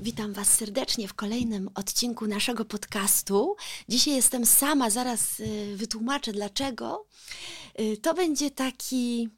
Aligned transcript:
Witam 0.00 0.32
Was 0.32 0.54
serdecznie 0.54 1.08
w 1.08 1.14
kolejnym 1.14 1.70
odcinku 1.74 2.26
naszego 2.26 2.64
podcastu. 2.64 3.56
Dzisiaj 3.88 4.14
jestem 4.14 4.46
sama, 4.46 4.90
zaraz 4.90 5.40
y, 5.40 5.76
wytłumaczę 5.76 6.32
dlaczego. 6.32 7.06
Y, 7.80 7.96
to 7.96 8.14
będzie 8.14 8.50
taki 8.50 9.28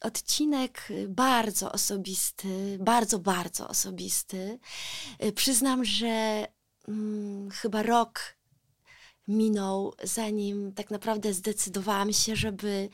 odcinek 0.00 0.88
bardzo 1.08 1.72
osobisty, 1.72 2.78
bardzo, 2.80 3.18
bardzo 3.18 3.68
osobisty. 3.68 4.58
Y, 5.24 5.32
przyznam, 5.32 5.84
że 5.84 6.46
hmm, 6.86 7.50
chyba 7.50 7.82
rok 7.82 8.36
minął, 9.28 9.94
zanim 10.02 10.72
tak 10.72 10.90
naprawdę 10.90 11.34
zdecydowałam 11.34 12.12
się, 12.12 12.36
żeby 12.36 12.88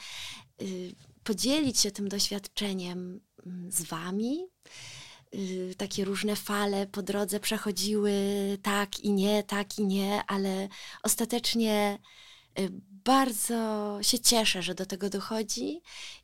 podzielić 1.24 1.80
się 1.80 1.90
tym 1.90 2.08
doświadczeniem 2.08 3.20
mm, 3.46 3.72
z 3.72 3.82
Wami 3.82 4.46
Y, 5.34 5.74
takie 5.78 6.04
różne 6.04 6.36
fale 6.36 6.86
po 6.86 7.02
drodze 7.02 7.40
przechodziły 7.40 8.12
tak 8.62 9.00
i 9.00 9.12
nie, 9.12 9.42
tak 9.42 9.78
i 9.78 9.86
nie, 9.86 10.22
ale 10.26 10.68
ostatecznie 11.02 11.98
y, 12.58 12.68
bardzo 13.04 13.98
się 14.02 14.18
cieszę, 14.18 14.62
że 14.62 14.74
do 14.74 14.86
tego 14.86 15.10
dochodzi. 15.10 15.82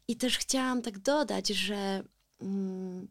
I 0.08 0.16
też 0.16 0.38
chciałam 0.38 0.82
tak 0.82 0.98
dodać, 0.98 1.48
że 1.48 2.04
mm, 2.40 3.08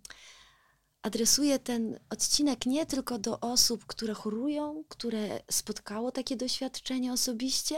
adresuję 1.01 1.59
ten 1.59 1.99
odcinek 2.09 2.65
nie 2.65 2.85
tylko 2.85 3.20
do 3.20 3.39
osób, 3.39 3.85
które 3.85 4.13
chorują, 4.13 4.84
które 4.89 5.41
spotkało 5.51 6.12
takie 6.12 6.35
doświadczenie 6.35 7.13
osobiście, 7.13 7.76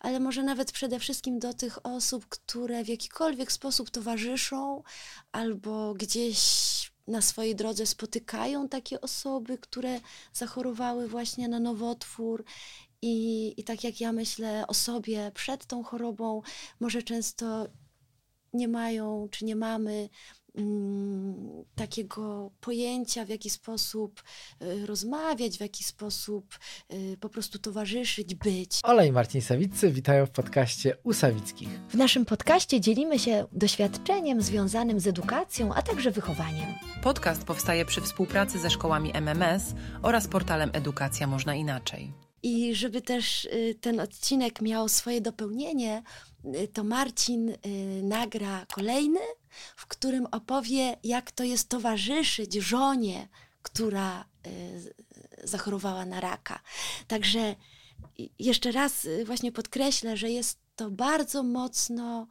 ale 0.00 0.20
może 0.20 0.42
nawet 0.42 0.72
przede 0.72 0.98
wszystkim 1.00 1.38
do 1.38 1.54
tych 1.54 1.86
osób, 1.86 2.26
które 2.26 2.84
w 2.84 2.88
jakikolwiek 2.88 3.52
sposób 3.52 3.90
towarzyszą 3.90 4.82
albo 5.32 5.94
gdzieś 5.94 6.38
na 7.08 7.22
swojej 7.22 7.56
drodze 7.56 7.86
spotykają 7.86 8.68
takie 8.68 9.00
osoby, 9.00 9.58
które 9.58 10.00
zachorowały 10.32 11.08
właśnie 11.08 11.48
na 11.48 11.60
nowotwór. 11.60 12.44
I, 13.02 13.54
I 13.60 13.64
tak 13.64 13.84
jak 13.84 14.00
ja 14.00 14.12
myślę 14.12 14.64
o 14.66 14.74
sobie 14.74 15.32
przed 15.34 15.66
tą 15.66 15.84
chorobą, 15.84 16.42
może 16.80 17.02
często 17.02 17.66
nie 18.52 18.68
mają 18.68 19.28
czy 19.30 19.44
nie 19.44 19.56
mamy 19.56 20.08
Mm, 20.54 21.64
takiego 21.74 22.50
pojęcia, 22.60 23.24
w 23.24 23.28
jaki 23.28 23.50
sposób 23.50 24.22
y, 24.62 24.86
rozmawiać, 24.86 25.58
w 25.58 25.60
jaki 25.60 25.84
sposób 25.84 26.58
y, 26.92 27.16
po 27.20 27.28
prostu 27.28 27.58
towarzyszyć, 27.58 28.34
być. 28.34 28.80
Ola 28.82 29.04
i 29.04 29.12
Marcin 29.12 29.42
Sawiccy 29.42 29.90
witają 29.90 30.26
w 30.26 30.30
podcaście 30.30 30.96
U 31.02 31.12
Sawickich. 31.12 31.68
W 31.88 31.94
naszym 31.94 32.24
podcaście 32.24 32.80
dzielimy 32.80 33.18
się 33.18 33.46
doświadczeniem 33.52 34.42
związanym 34.42 35.00
z 35.00 35.06
edukacją, 35.06 35.74
a 35.74 35.82
także 35.82 36.10
wychowaniem. 36.10 36.74
Podcast 37.02 37.44
powstaje 37.44 37.84
przy 37.84 38.00
współpracy 38.00 38.58
ze 38.58 38.70
szkołami 38.70 39.10
MMS 39.14 39.74
oraz 40.02 40.28
portalem 40.28 40.70
Edukacja 40.72 41.26
Można 41.26 41.54
Inaczej. 41.54 42.12
I 42.42 42.74
żeby 42.74 43.02
też 43.02 43.44
y, 43.44 43.76
ten 43.80 44.00
odcinek 44.00 44.62
miał 44.62 44.88
swoje 44.88 45.20
dopełnienie, 45.20 46.02
to 46.72 46.84
Marcin 46.84 47.52
nagra 48.02 48.66
kolejny, 48.72 49.20
w 49.76 49.86
którym 49.86 50.26
opowie, 50.26 50.96
jak 51.04 51.32
to 51.32 51.44
jest 51.44 51.68
towarzyszyć 51.68 52.54
żonie, 52.54 53.28
która 53.62 54.24
y, 54.46 54.94
zachorowała 55.44 56.06
na 56.06 56.20
raka. 56.20 56.60
Także 57.06 57.56
jeszcze 58.38 58.72
raz 58.72 59.04
y, 59.04 59.24
właśnie 59.24 59.52
podkreślę, 59.52 60.16
że 60.16 60.30
jest 60.30 60.58
to 60.76 60.90
bardzo 60.90 61.42
mocno 61.42 62.28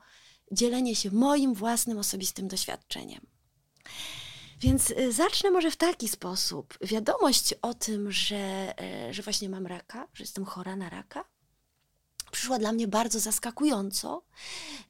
dzielenie 0.51 0.95
się 0.95 1.11
moim 1.11 1.53
własnym 1.53 1.97
osobistym 1.97 2.47
doświadczeniem. 2.47 3.21
Więc 4.59 4.91
y, 4.91 5.11
zacznę 5.11 5.51
może 5.51 5.71
w 5.71 5.75
taki 5.75 6.07
sposób. 6.07 6.77
Wiadomość 6.81 7.53
o 7.61 7.73
tym, 7.73 8.11
że, 8.11 8.73
że 9.11 9.21
właśnie 9.21 9.49
mam 9.49 9.67
raka, 9.67 10.07
że 10.13 10.23
jestem 10.23 10.45
chora 10.45 10.75
na 10.75 10.89
raka, 10.89 11.25
przyszła 12.37 12.59
dla 12.59 12.71
mnie 12.71 12.87
bardzo 12.87 13.19
zaskakująco. 13.19 14.21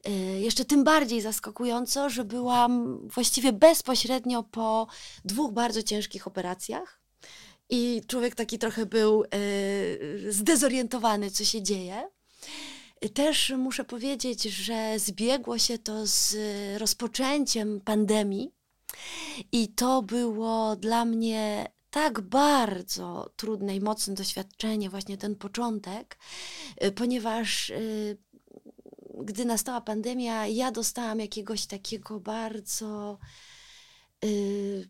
Y, 0.08 0.40
jeszcze 0.40 0.64
tym 0.64 0.84
bardziej 0.84 1.20
zaskakująco, 1.20 2.10
że 2.10 2.24
byłam 2.24 3.00
właściwie 3.08 3.52
bezpośrednio 3.52 4.42
po 4.42 4.86
dwóch 5.24 5.52
bardzo 5.52 5.82
ciężkich 5.82 6.26
operacjach. 6.26 7.00
I 7.70 8.02
człowiek 8.06 8.34
taki 8.34 8.58
trochę 8.58 8.86
był 8.86 9.24
y, 9.24 10.32
zdezorientowany, 10.32 11.30
co 11.30 11.44
się 11.44 11.62
dzieje. 11.62 12.08
Też 13.14 13.52
muszę 13.58 13.84
powiedzieć, 13.84 14.42
że 14.42 14.98
zbiegło 14.98 15.58
się 15.58 15.78
to 15.78 16.06
z 16.06 16.36
rozpoczęciem 16.78 17.80
pandemii. 17.80 18.50
I 19.52 19.68
to 19.68 20.02
było 20.02 20.76
dla 20.76 21.04
mnie 21.04 21.66
tak 21.90 22.20
bardzo 22.20 23.30
trudne 23.36 23.76
i 23.76 23.80
mocne 23.80 24.14
doświadczenie, 24.14 24.90
właśnie 24.90 25.16
ten 25.16 25.36
początek, 25.36 26.18
y, 26.84 26.92
ponieważ 26.92 27.70
y, 27.70 28.18
gdy 29.20 29.44
nastała 29.44 29.80
pandemia, 29.80 30.46
ja 30.46 30.72
dostałam 30.72 31.20
jakiegoś 31.20 31.66
takiego 31.66 32.20
bardzo 32.20 33.18
y, 34.24 34.88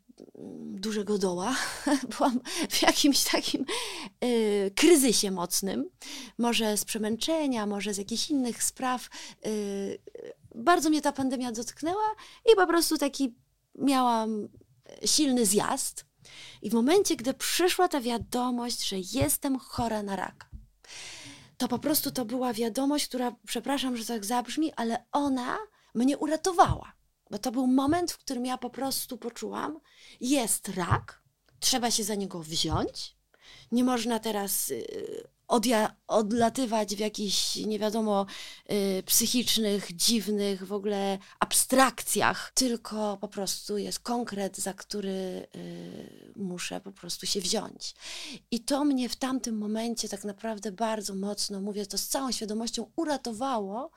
dużego 0.58 1.18
doła. 1.18 1.56
Byłam 2.18 2.40
w 2.70 2.82
jakimś 2.82 3.24
takim 3.24 3.64
kryzysie 4.74 5.30
mocnym, 5.30 5.90
może 6.38 6.76
z 6.76 6.84
przemęczenia, 6.84 7.66
może 7.66 7.94
z 7.94 7.98
jakichś 7.98 8.30
innych 8.30 8.62
spraw. 8.62 9.08
Bardzo 10.54 10.90
mnie 10.90 11.02
ta 11.02 11.12
pandemia 11.12 11.52
dotknęła 11.52 12.14
i 12.52 12.56
po 12.56 12.66
prostu 12.66 12.98
taki 12.98 13.34
miałam 13.74 14.48
silny 15.04 15.46
zjazd. 15.46 16.07
I 16.62 16.70
w 16.70 16.74
momencie, 16.74 17.16
gdy 17.16 17.34
przyszła 17.34 17.88
ta 17.88 18.00
wiadomość, 18.00 18.88
że 18.88 18.96
jestem 19.12 19.58
chora 19.58 20.02
na 20.02 20.16
raka, 20.16 20.48
to 21.56 21.68
po 21.68 21.78
prostu 21.78 22.10
to 22.10 22.24
była 22.24 22.52
wiadomość, 22.52 23.08
która, 23.08 23.36
przepraszam, 23.46 23.96
że 23.96 24.04
tak 24.04 24.24
zabrzmi, 24.24 24.72
ale 24.76 25.04
ona 25.12 25.58
mnie 25.94 26.18
uratowała. 26.18 26.92
Bo 27.30 27.38
to 27.38 27.52
był 27.52 27.66
moment, 27.66 28.12
w 28.12 28.18
którym 28.18 28.46
ja 28.46 28.58
po 28.58 28.70
prostu 28.70 29.18
poczułam, 29.18 29.80
jest 30.20 30.68
rak, 30.68 31.22
trzeba 31.60 31.90
się 31.90 32.04
za 32.04 32.14
niego 32.14 32.42
wziąć. 32.42 33.16
Nie 33.72 33.84
można 33.84 34.18
teraz 34.18 34.70
y, 34.70 35.28
odja- 35.48 35.90
odlatywać 36.08 36.96
w 36.96 36.98
jakichś, 36.98 37.56
nie 37.56 37.78
wiadomo, 37.78 38.26
y, 38.70 39.02
psychicznych, 39.06 39.96
dziwnych 39.96 40.66
w 40.66 40.72
ogóle 40.72 41.18
abstrakcjach, 41.40 42.52
tylko 42.54 43.18
po 43.20 43.28
prostu 43.28 43.78
jest 43.78 43.98
konkret, 43.98 44.58
za 44.58 44.74
który 44.74 45.46
y, 45.56 46.32
muszę 46.36 46.80
po 46.80 46.92
prostu 46.92 47.26
się 47.26 47.40
wziąć. 47.40 47.94
I 48.50 48.60
to 48.60 48.84
mnie 48.84 49.08
w 49.08 49.16
tamtym 49.16 49.58
momencie 49.58 50.08
tak 50.08 50.24
naprawdę 50.24 50.72
bardzo 50.72 51.14
mocno, 51.14 51.60
mówię 51.60 51.86
to 51.86 51.98
z 51.98 52.08
całą 52.08 52.32
świadomością, 52.32 52.90
uratowało 52.96 53.90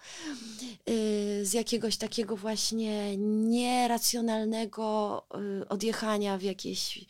y, 0.90 1.46
z 1.46 1.54
jakiegoś 1.54 1.98
takiego 1.98 2.38
właśnie 2.38 3.18
nieracjonalnego 3.18 5.26
y, 5.62 5.68
odjechania 5.68 6.38
w 6.38 6.42
jakieś 6.42 7.06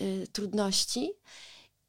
y, 0.00 0.26
trudności 0.32 1.12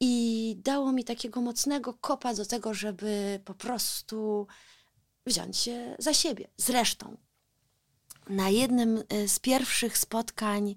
i 0.06 0.56
dało 0.64 0.92
mi 0.92 1.04
takiego 1.04 1.40
mocnego 1.40 1.94
kopa 1.94 2.34
do 2.34 2.46
tego, 2.46 2.74
żeby 2.74 3.40
po 3.44 3.54
prostu 3.54 4.46
wziąć 5.26 5.56
się 5.56 5.96
za 5.98 6.14
siebie. 6.14 6.48
Zresztą, 6.56 7.16
na 8.28 8.48
jednym 8.50 9.02
e, 9.08 9.28
z 9.28 9.38
pierwszych 9.38 9.98
spotkań 9.98 10.74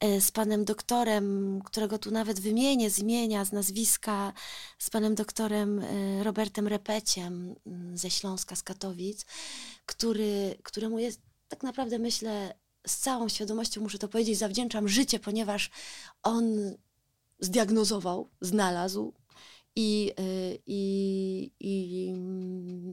e, 0.00 0.20
z 0.20 0.30
panem 0.30 0.64
doktorem, 0.64 1.60
którego 1.64 1.98
tu 1.98 2.10
nawet 2.10 2.40
wymienię 2.40 2.90
z 2.90 2.98
imienia, 2.98 3.44
z 3.44 3.52
nazwiska, 3.52 4.32
z 4.78 4.90
panem 4.90 5.14
doktorem 5.14 5.78
e, 5.78 6.24
Robertem 6.24 6.68
Repeciem 6.68 7.54
mm, 7.66 7.98
ze 7.98 8.10
Śląska, 8.10 8.56
z 8.56 8.62
Katowic, 8.62 9.26
który, 9.86 10.58
któremu 10.62 10.98
jest 10.98 11.20
tak 11.48 11.62
naprawdę 11.62 11.98
myślę, 11.98 12.54
z 12.86 12.96
całą 12.96 13.28
świadomością 13.28 13.80
muszę 13.80 13.98
to 13.98 14.08
powiedzieć, 14.08 14.38
zawdzięczam 14.38 14.88
życie, 14.88 15.18
ponieważ 15.18 15.70
on 16.22 16.74
zdiagnozował, 17.40 18.30
znalazł 18.40 19.12
i, 19.76 20.12
y, 20.20 20.58
i, 20.66 21.52
i, 21.60 22.14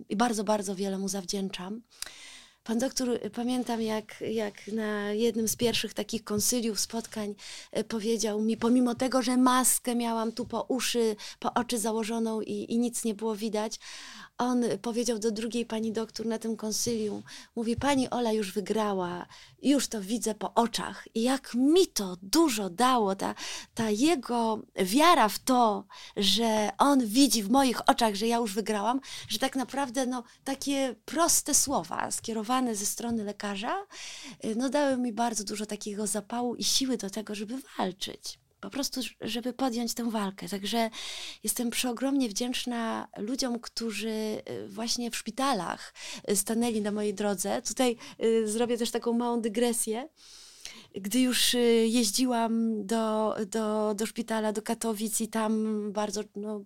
i 0.09 0.15
bardzo, 0.15 0.43
bardzo 0.43 0.75
wiele 0.75 0.97
mu 0.97 1.07
zawdzięczam. 1.07 1.81
Pan 2.63 2.79
doktor, 2.79 3.19
pamiętam 3.35 3.81
jak, 3.81 4.21
jak 4.21 4.67
na 4.67 5.11
jednym 5.11 5.47
z 5.47 5.55
pierwszych 5.55 5.93
takich 5.93 6.23
konsyliów, 6.23 6.79
spotkań 6.79 7.35
y, 7.77 7.83
powiedział 7.83 8.41
mi, 8.41 8.57
pomimo 8.57 8.95
tego, 8.95 9.21
że 9.21 9.37
maskę 9.37 9.95
miałam 9.95 10.31
tu 10.31 10.45
po 10.45 10.61
uszy, 10.61 11.15
po 11.39 11.53
oczy 11.53 11.79
założoną 11.79 12.41
i, 12.41 12.73
i 12.73 12.79
nic 12.79 13.03
nie 13.03 13.15
było 13.15 13.35
widać, 13.35 13.79
on 14.37 14.63
powiedział 14.81 15.19
do 15.19 15.31
drugiej 15.31 15.65
pani 15.65 15.91
doktor 15.91 16.25
na 16.25 16.39
tym 16.39 16.57
konsylium, 16.57 17.23
mówi, 17.55 17.75
pani 17.75 18.09
Ola 18.09 18.31
już 18.31 18.53
wygrała, 18.53 19.25
już 19.61 19.87
to 19.87 20.01
widzę 20.01 20.35
po 20.35 20.53
oczach. 20.53 21.07
I 21.15 21.21
jak 21.21 21.55
mi 21.55 21.87
to 21.87 22.17
dużo 22.21 22.69
dało, 22.69 23.15
ta, 23.15 23.35
ta 23.75 23.89
jego 23.89 24.61
wiara 24.75 25.29
w 25.29 25.39
to, 25.39 25.85
że 26.17 26.69
on 26.77 27.05
widzi 27.05 27.43
w 27.43 27.49
moich 27.49 27.89
oczach, 27.89 28.15
że 28.15 28.27
ja 28.27 28.37
już 28.37 28.53
wygrałam, 28.53 28.99
że 29.27 29.39
tak 29.39 29.55
naprawdę 29.55 30.05
no, 30.05 30.23
takie 30.43 30.95
proste 31.05 31.53
słowa 31.53 32.11
skierowane 32.11 32.75
ze 32.75 32.85
strony 32.85 33.23
lekarza, 33.23 33.85
no 34.55 34.69
dały 34.69 34.97
mi 34.97 35.13
bardzo 35.13 35.43
dużo 35.43 35.65
takiego 35.65 36.07
zapału 36.07 36.55
i 36.55 36.63
siły 36.63 36.97
do 36.97 37.09
tego, 37.09 37.35
żeby 37.35 37.55
walczyć. 37.77 38.39
Po 38.61 38.69
prostu, 38.69 39.01
żeby 39.21 39.53
podjąć 39.53 39.93
tę 39.93 40.11
walkę. 40.11 40.49
Także 40.49 40.89
jestem 41.43 41.69
przeogromnie 41.69 42.29
wdzięczna 42.29 43.07
ludziom, 43.17 43.59
którzy 43.59 44.09
y, 44.09 44.67
właśnie 44.67 45.11
w 45.11 45.15
szpitalach 45.15 45.93
y, 46.31 46.35
stanęli 46.35 46.81
na 46.81 46.91
mojej 46.91 47.13
drodze. 47.13 47.61
Tutaj 47.61 47.97
y, 48.23 48.47
zrobię 48.47 48.77
też 48.77 48.91
taką 48.91 49.13
małą 49.13 49.41
dygresję 49.41 50.09
gdy 50.95 51.19
już 51.19 51.55
jeździłam 51.85 52.85
do, 52.85 53.35
do, 53.47 53.93
do 53.93 54.05
szpitala, 54.05 54.53
do 54.53 54.61
Katowic 54.61 55.21
i 55.21 55.27
tam 55.27 55.81
bardzo, 55.91 56.21
no, 56.35 56.61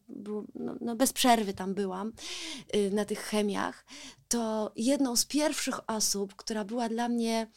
no, 0.56 0.76
no, 0.82 0.96
bez 0.96 1.14
przerwy 1.14 1.54
tam 1.54 1.74
byłam 1.74 2.14
na 2.92 3.06
tych 3.06 3.20
chemiach, 3.20 3.86
to 4.28 4.72
jedną 4.76 5.16
z 5.16 5.26
pierwszych 5.26 5.90
osób, 5.90 6.36
która 6.36 6.66
była 6.66 6.90
dla 6.90 7.10
mnie 7.10 7.48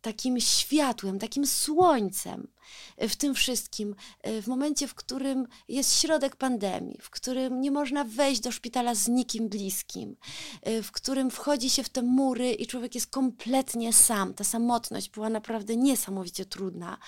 takim 0.00 0.40
światłem, 0.40 1.18
takim 1.18 1.46
słońcem 1.46 2.48
w 2.98 3.16
tym 3.16 3.34
wszystkim, 3.34 3.94
e, 4.22 4.42
w 4.42 4.46
momencie, 4.46 4.88
w 4.88 4.94
którym 4.94 5.46
jest 5.68 6.00
środek 6.00 6.36
pandemii, 6.36 6.98
w 7.02 7.10
którym 7.10 7.60
nie 7.60 7.70
można 7.70 8.04
wejść 8.04 8.40
do 8.40 8.52
szpitala 8.52 8.94
z 8.94 9.08
nikim 9.08 9.48
bliskim, 9.48 10.16
e, 10.62 10.82
w 10.82 10.92
którym 10.92 11.30
wchodzi 11.30 11.70
się 11.70 11.82
w 11.82 11.88
te 11.88 12.02
mury 12.02 12.52
i 12.52 12.66
człowiek 12.66 12.94
jest 12.94 13.10
kompletnie 13.10 13.92
sam. 13.92 14.34
Ta 14.34 14.44
samotność 14.44 15.10
była 15.10 15.28
naprawdę 15.28 15.76
niesamowicie 15.76 16.44
trudna, 16.44 16.98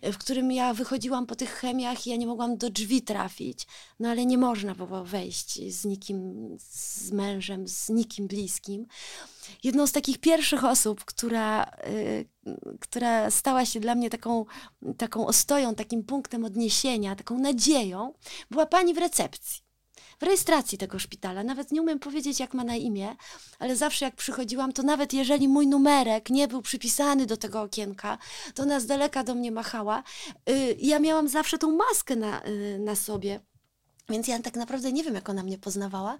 e, 0.00 0.12
w 0.12 0.18
którym 0.18 0.52
ja 0.52 0.74
wychodziłam 0.74 1.26
po 1.26 1.36
tych 1.36 1.50
chemiach 1.50 2.06
i 2.06 2.10
ja 2.10 2.16
nie 2.16 2.26
mogłam 2.26 2.56
do 2.56 2.70
drzwi 2.70 3.02
trafić, 3.02 3.66
no 4.00 4.08
ale 4.08 4.26
nie 4.26 4.38
można 4.38 4.74
było 4.74 5.04
wejść 5.04 5.72
z 5.72 5.84
nikim, 5.84 6.48
z 6.58 7.10
mężem, 7.12 7.68
z 7.68 7.88
nikim 7.88 8.26
bliskim 8.26 8.86
jedną 9.62 9.86
z 9.86 9.92
takich 9.92 10.18
pierwszych 10.18 10.64
osób, 10.64 11.04
która, 11.04 11.70
która 12.80 13.30
stała 13.30 13.64
się 13.64 13.80
dla 13.80 13.94
mnie 13.94 14.10
taką, 14.10 14.44
taką 15.02 15.26
ostoją, 15.26 15.74
takim 15.74 16.04
punktem 16.04 16.44
odniesienia, 16.44 17.16
taką 17.16 17.38
nadzieją, 17.38 18.14
była 18.50 18.66
pani 18.66 18.94
w 18.94 18.98
recepcji. 18.98 19.62
W 20.20 20.22
rejestracji 20.22 20.78
tego 20.78 20.98
szpitala. 20.98 21.44
Nawet 21.44 21.72
nie 21.72 21.82
umiem 21.82 21.98
powiedzieć, 21.98 22.40
jak 22.40 22.54
ma 22.54 22.64
na 22.64 22.76
imię, 22.76 23.16
ale 23.58 23.76
zawsze 23.76 24.04
jak 24.04 24.16
przychodziłam, 24.16 24.72
to 24.72 24.82
nawet 24.82 25.12
jeżeli 25.12 25.48
mój 25.48 25.66
numerek 25.66 26.30
nie 26.30 26.48
był 26.48 26.62
przypisany 26.62 27.26
do 27.26 27.36
tego 27.36 27.60
okienka, 27.60 28.18
to 28.54 28.62
ona 28.62 28.80
z 28.80 28.86
daleka 28.86 29.24
do 29.24 29.34
mnie 29.34 29.52
machała. 29.52 30.02
Y, 30.50 30.76
ja 30.80 30.98
miałam 30.98 31.28
zawsze 31.28 31.58
tą 31.58 31.76
maskę 31.76 32.16
na, 32.16 32.46
y, 32.46 32.78
na 32.78 32.96
sobie 32.96 33.40
więc 34.08 34.28
ja 34.28 34.38
tak 34.38 34.56
naprawdę 34.56 34.92
nie 34.92 35.04
wiem, 35.04 35.14
jak 35.14 35.28
ona 35.28 35.42
mnie 35.42 35.58
poznawała, 35.58 36.18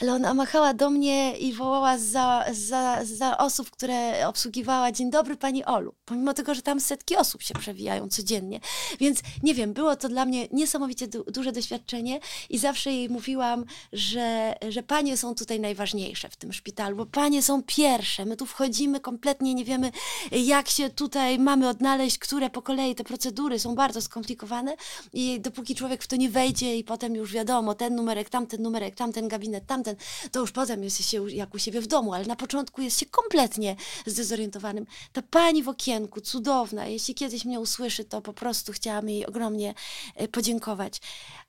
ale 0.00 0.12
ona 0.12 0.34
machała 0.34 0.74
do 0.74 0.90
mnie 0.90 1.38
i 1.38 1.52
wołała 1.52 1.98
za, 1.98 2.44
za, 2.52 3.04
za 3.04 3.38
osób, 3.38 3.70
które 3.70 4.28
obsługiwała 4.28 4.92
Dzień 4.92 5.10
dobry 5.10 5.36
Pani 5.36 5.64
Olu, 5.64 5.94
pomimo 6.04 6.34
tego, 6.34 6.54
że 6.54 6.62
tam 6.62 6.80
setki 6.80 7.16
osób 7.16 7.42
się 7.42 7.54
przewijają 7.54 8.08
codziennie. 8.08 8.60
Więc 9.00 9.20
nie 9.42 9.54
wiem, 9.54 9.72
było 9.72 9.96
to 9.96 10.08
dla 10.08 10.24
mnie 10.24 10.48
niesamowicie 10.52 11.08
du 11.08 11.24
duże 11.24 11.52
doświadczenie 11.52 12.20
i 12.50 12.58
zawsze 12.58 12.92
jej 12.92 13.08
mówiłam, 13.08 13.64
że, 13.92 14.54
że 14.68 14.82
Panie 14.82 15.16
są 15.16 15.34
tutaj 15.34 15.60
najważniejsze 15.60 16.28
w 16.28 16.36
tym 16.36 16.52
szpitalu, 16.52 16.96
bo 16.96 17.06
Panie 17.06 17.42
są 17.42 17.62
pierwsze. 17.62 18.24
My 18.24 18.36
tu 18.36 18.46
wchodzimy 18.46 19.00
kompletnie, 19.00 19.54
nie 19.54 19.64
wiemy, 19.64 19.90
jak 20.32 20.68
się 20.68 20.90
tutaj 20.90 21.38
mamy 21.38 21.68
odnaleźć, 21.68 22.18
które 22.18 22.50
po 22.50 22.62
kolei 22.62 22.94
te 22.94 23.04
procedury 23.04 23.58
są 23.58 23.74
bardzo 23.74 24.00
skomplikowane 24.00 24.76
i 25.12 25.40
dopóki 25.40 25.74
człowiek 25.74 26.02
w 26.02 26.06
to 26.06 26.16
nie 26.16 26.30
wejdzie 26.30 26.76
i 26.76 26.84
potem 26.84 27.14
już 27.14 27.23
wiadomo, 27.32 27.74
ten 27.74 27.94
numerek, 27.94 28.30
tamten 28.30 28.62
numerek, 28.62 28.94
tamten 28.94 29.28
gabinet, 29.28 29.66
tamten, 29.66 29.96
to 30.32 30.40
już 30.40 30.52
potem 30.52 30.84
jest 30.84 31.10
się 31.10 31.30
jak 31.30 31.54
u 31.54 31.58
siebie 31.58 31.80
w 31.80 31.86
domu, 31.86 32.14
ale 32.14 32.24
na 32.24 32.36
początku 32.36 32.82
jest 32.82 33.00
się 33.00 33.06
kompletnie 33.06 33.76
zdezorientowanym. 34.06 34.86
Ta 35.12 35.22
pani 35.22 35.62
w 35.62 35.68
okienku, 35.68 36.20
cudowna, 36.20 36.86
jeśli 36.86 37.14
kiedyś 37.14 37.44
mnie 37.44 37.60
usłyszy, 37.60 38.04
to 38.04 38.22
po 38.22 38.32
prostu 38.32 38.72
chciałam 38.72 39.08
jej 39.08 39.26
ogromnie 39.26 39.74
e, 40.14 40.28
podziękować. 40.28 41.00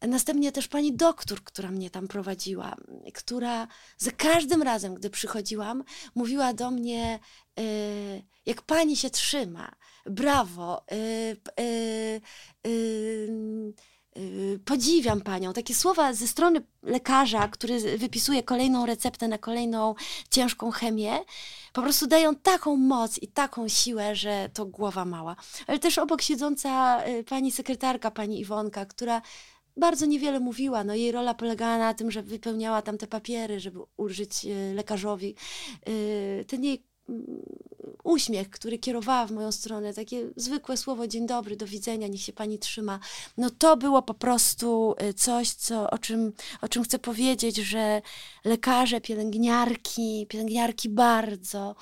Następnie 0.02 0.52
też 0.52 0.68
pani 0.68 0.94
doktor, 0.94 1.44
która 1.44 1.72
mnie 1.72 1.90
tam 1.90 2.08
prowadziła, 2.08 2.76
która 3.14 3.68
za 3.98 4.12
każdym 4.12 4.62
razem, 4.62 4.96
gdy 4.96 5.10
przychodziłam, 5.10 5.84
mówiła 6.16 6.54
do 6.54 6.72
mnie, 6.72 7.20
e, 7.60 7.64
jak 8.46 8.62
pani 8.62 8.98
się 8.98 9.10
trzyma, 9.10 9.72
brawo, 10.06 10.86
yy, 10.92 11.64
yy, 11.66 12.22
Y, 12.66 13.74
podziwiam 14.66 15.22
panią. 15.22 15.54
Takie 15.54 15.76
słowa 15.76 16.14
ze 16.14 16.28
strony 16.28 16.62
lekarza, 16.84 17.48
który 17.48 17.98
wypisuje 17.98 18.44
kolejną 18.44 18.86
receptę 18.86 19.28
na 19.28 19.38
kolejną 19.38 19.96
ciężką 20.30 20.72
chemię, 20.72 21.20
po 21.74 21.82
prostu 21.82 22.08
dają 22.08 22.36
taką 22.36 22.76
moc 22.76 23.18
i 23.18 23.28
taką 23.28 23.68
siłę, 23.68 24.16
że 24.16 24.50
to 24.54 24.66
głowa 24.66 25.06
mała. 25.06 25.36
Ale 25.68 25.80
też 25.80 25.98
obok 25.98 26.22
siedząca 26.22 27.02
y, 27.08 27.24
pani 27.24 27.52
sekretarka, 27.52 28.12
pani 28.12 28.40
Iwonka, 28.40 28.86
która 28.86 29.22
bardzo 29.78 30.06
niewiele 30.06 30.40
mówiła. 30.40 30.84
No, 30.84 30.96
jej 30.96 31.12
rola 31.12 31.34
polegała 31.34 31.78
na 31.78 31.94
tym, 31.94 32.12
że 32.12 32.24
wypełniała 32.24 32.82
tam 32.82 32.98
te 32.98 33.08
papiery, 33.08 33.60
żeby 33.60 33.80
ulżyć 33.98 34.46
y, 34.46 34.74
lekarzowi. 34.76 35.36
Ten 36.48 36.64
jej 36.64 36.84
uśmiech, 38.04 38.50
który 38.50 38.78
kierowała 38.80 39.28
w 39.28 39.32
moją 39.32 39.52
stronę, 39.52 39.94
takie 39.94 40.30
zwykłe 40.36 40.78
słowo 40.78 41.08
dzień 41.08 41.28
dobry, 41.28 41.56
do 41.56 41.68
widzenia, 41.68 42.08
niech 42.08 42.22
się 42.22 42.34
pani 42.34 42.60
trzyma, 42.60 43.00
no 43.38 43.50
to 43.50 43.78
było 43.78 44.02
po 44.02 44.14
prostu 44.14 44.96
y, 45.10 45.14
coś, 45.14 45.50
co, 45.50 45.90
o, 45.90 45.98
czym, 45.98 46.34
o 46.62 46.68
czym 46.68 46.84
chcę 46.84 47.00
powiedzieć, 47.00 47.56
że 47.56 48.02
lekarze, 48.46 49.02
pielęgniarki, 49.02 50.28
pielęgniarki 50.30 50.90
bardzo 50.90 51.76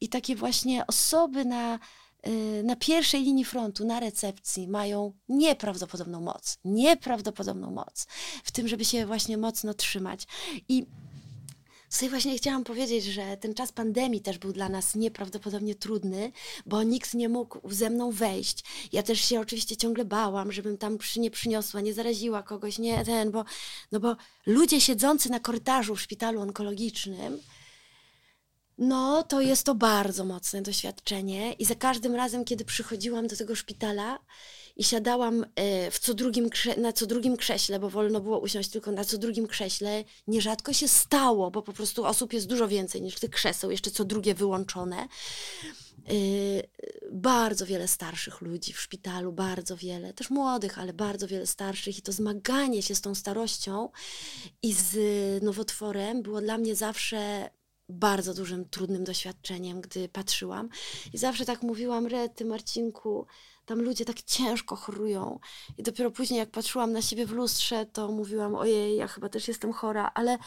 i 0.00 0.08
takie 0.08 0.36
właśnie 0.36 0.86
osoby 0.86 1.44
na, 1.44 1.78
y, 2.26 2.62
na 2.64 2.76
pierwszej 2.76 3.22
linii 3.22 3.44
frontu, 3.44 3.86
na 3.86 4.00
recepcji 4.00 4.68
mają 4.68 5.12
nieprawdopodobną 5.28 6.20
moc, 6.20 6.58
nieprawdopodobną 6.64 7.70
moc 7.70 8.06
w 8.44 8.52
tym, 8.52 8.68
żeby 8.68 8.84
się 8.84 9.06
właśnie 9.06 9.38
mocno 9.38 9.74
trzymać. 9.74 10.26
I 10.68 10.86
Tutaj 11.92 12.08
właśnie 12.08 12.38
chciałam 12.38 12.64
powiedzieć, 12.64 13.04
że 13.04 13.36
ten 13.36 13.54
czas 13.54 13.72
pandemii 13.72 14.20
też 14.20 14.38
był 14.38 14.52
dla 14.52 14.68
nas 14.68 14.94
nieprawdopodobnie 14.94 15.74
trudny, 15.74 16.32
bo 16.66 16.82
nikt 16.82 17.14
nie 17.14 17.28
mógł 17.28 17.70
ze 17.70 17.90
mną 17.90 18.10
wejść. 18.10 18.64
Ja 18.92 19.02
też 19.02 19.20
się 19.20 19.40
oczywiście 19.40 19.76
ciągle 19.76 20.04
bałam, 20.04 20.52
żebym 20.52 20.78
tam 20.78 20.98
przy, 20.98 21.20
nie 21.20 21.30
przyniosła, 21.30 21.80
nie 21.80 21.94
zaraziła 21.94 22.42
kogoś, 22.42 22.78
nie 22.78 23.04
ten, 23.04 23.30
bo, 23.30 23.44
no 23.92 24.00
bo 24.00 24.16
ludzie 24.46 24.80
siedzący 24.80 25.30
na 25.30 25.40
korytarzu 25.40 25.96
w 25.96 26.00
szpitalu 26.00 26.40
onkologicznym, 26.40 27.38
no, 28.78 29.22
to 29.22 29.40
jest 29.40 29.66
to 29.66 29.74
bardzo 29.74 30.24
mocne 30.24 30.62
doświadczenie 30.62 31.52
i 31.52 31.64
za 31.64 31.74
każdym 31.74 32.14
razem, 32.14 32.44
kiedy 32.44 32.64
przychodziłam 32.64 33.26
do 33.26 33.36
tego 33.36 33.54
szpitala, 33.54 34.18
i 34.78 34.84
siadałam 34.84 35.46
e, 35.56 35.90
w 35.90 35.98
co 35.98 36.14
drugim 36.14 36.50
na 36.76 36.92
co 36.92 37.06
drugim 37.06 37.36
krześle, 37.36 37.78
bo 37.78 37.90
wolno 37.90 38.20
było 38.20 38.38
usiąść 38.38 38.68
tylko 38.68 38.92
na 38.92 39.04
co 39.04 39.18
drugim 39.18 39.46
krześle. 39.46 40.04
Nierzadko 40.26 40.72
się 40.72 40.88
stało, 40.88 41.50
bo 41.50 41.62
po 41.62 41.72
prostu 41.72 42.04
osób 42.04 42.32
jest 42.32 42.46
dużo 42.46 42.68
więcej 42.68 43.02
niż 43.02 43.14
tych 43.14 43.30
krzeseł, 43.30 43.70
jeszcze 43.70 43.90
co 43.90 44.04
drugie 44.04 44.34
wyłączone. 44.34 44.96
E, 44.96 45.08
bardzo 47.12 47.66
wiele 47.66 47.88
starszych 47.88 48.40
ludzi 48.40 48.72
w 48.72 48.80
szpitalu, 48.80 49.32
bardzo 49.32 49.76
wiele, 49.76 50.12
też 50.12 50.30
młodych, 50.30 50.78
ale 50.78 50.92
bardzo 50.92 51.28
wiele 51.28 51.46
starszych 51.46 51.98
i 51.98 52.02
to 52.02 52.12
zmaganie 52.12 52.82
się 52.82 52.94
z 52.94 53.00
tą 53.00 53.14
starością 53.14 53.88
i 54.62 54.72
z 54.72 55.42
nowotworem 55.42 56.22
było 56.22 56.40
dla 56.40 56.58
mnie 56.58 56.76
zawsze 56.76 57.50
bardzo 57.88 58.34
dużym, 58.34 58.68
trudnym 58.68 59.04
doświadczeniem, 59.04 59.80
gdy 59.80 60.08
patrzyłam. 60.08 60.68
I 61.12 61.18
zawsze 61.18 61.44
tak 61.44 61.62
mówiłam, 61.62 62.06
Rety, 62.06 62.44
Marcinku, 62.44 63.26
tam 63.68 63.82
ludzie 63.82 64.04
tak 64.04 64.22
ciężko 64.22 64.76
chorują. 64.76 65.38
I 65.78 65.82
dopiero 65.82 66.10
później, 66.10 66.38
jak 66.38 66.50
patrzyłam 66.50 66.92
na 66.92 67.02
siebie 67.02 67.26
w 67.26 67.32
lustrze, 67.32 67.86
to 67.86 68.08
mówiłam, 68.08 68.54
ojej, 68.54 68.96
ja 68.96 69.08
chyba 69.08 69.28
też 69.28 69.48
jestem 69.48 69.72
chora, 69.72 70.10
ale 70.14 70.38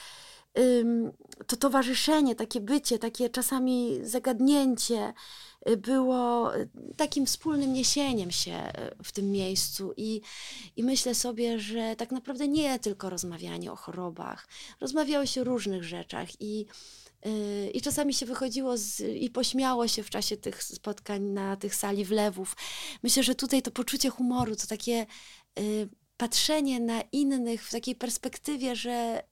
ym, 0.59 1.11
to 1.47 1.55
towarzyszenie, 1.57 2.35
takie 2.35 2.61
bycie, 2.61 2.99
takie 2.99 3.29
czasami 3.29 3.99
zagadnięcie 4.03 5.13
było 5.77 6.55
y, 6.55 6.69
takim 6.97 7.25
wspólnym 7.25 7.73
niesieniem 7.73 8.31
się 8.31 8.71
y, 8.99 9.03
w 9.03 9.11
tym 9.11 9.31
miejscu. 9.31 9.93
I, 9.97 10.21
I 10.75 10.83
myślę 10.83 11.15
sobie, 11.15 11.59
że 11.59 11.95
tak 11.95 12.11
naprawdę 12.11 12.47
nie 12.47 12.79
tylko 12.79 13.09
rozmawianie 13.09 13.71
o 13.71 13.75
chorobach, 13.75 14.47
rozmawiało 14.79 15.25
się 15.25 15.41
o 15.41 15.43
różnych 15.43 15.83
rzeczach. 15.83 16.41
I 16.41 16.65
i 17.73 17.81
czasami 17.81 18.13
się 18.13 18.25
wychodziło 18.25 18.77
z, 18.77 18.99
i 18.99 19.29
pośmiało 19.29 19.87
się 19.87 20.03
w 20.03 20.09
czasie 20.09 20.37
tych 20.37 20.63
spotkań 20.63 21.21
na 21.21 21.55
tych 21.55 21.75
sali 21.75 22.05
wlewów. 22.05 22.55
Myślę, 23.03 23.23
że 23.23 23.35
tutaj 23.35 23.61
to 23.61 23.71
poczucie 23.71 24.09
humoru, 24.09 24.55
to 24.55 24.67
takie 24.67 25.05
y, 25.59 25.89
patrzenie 26.17 26.79
na 26.79 27.01
innych 27.01 27.67
w 27.67 27.71
takiej 27.71 27.95
perspektywie, 27.95 28.75
że, 28.75 29.23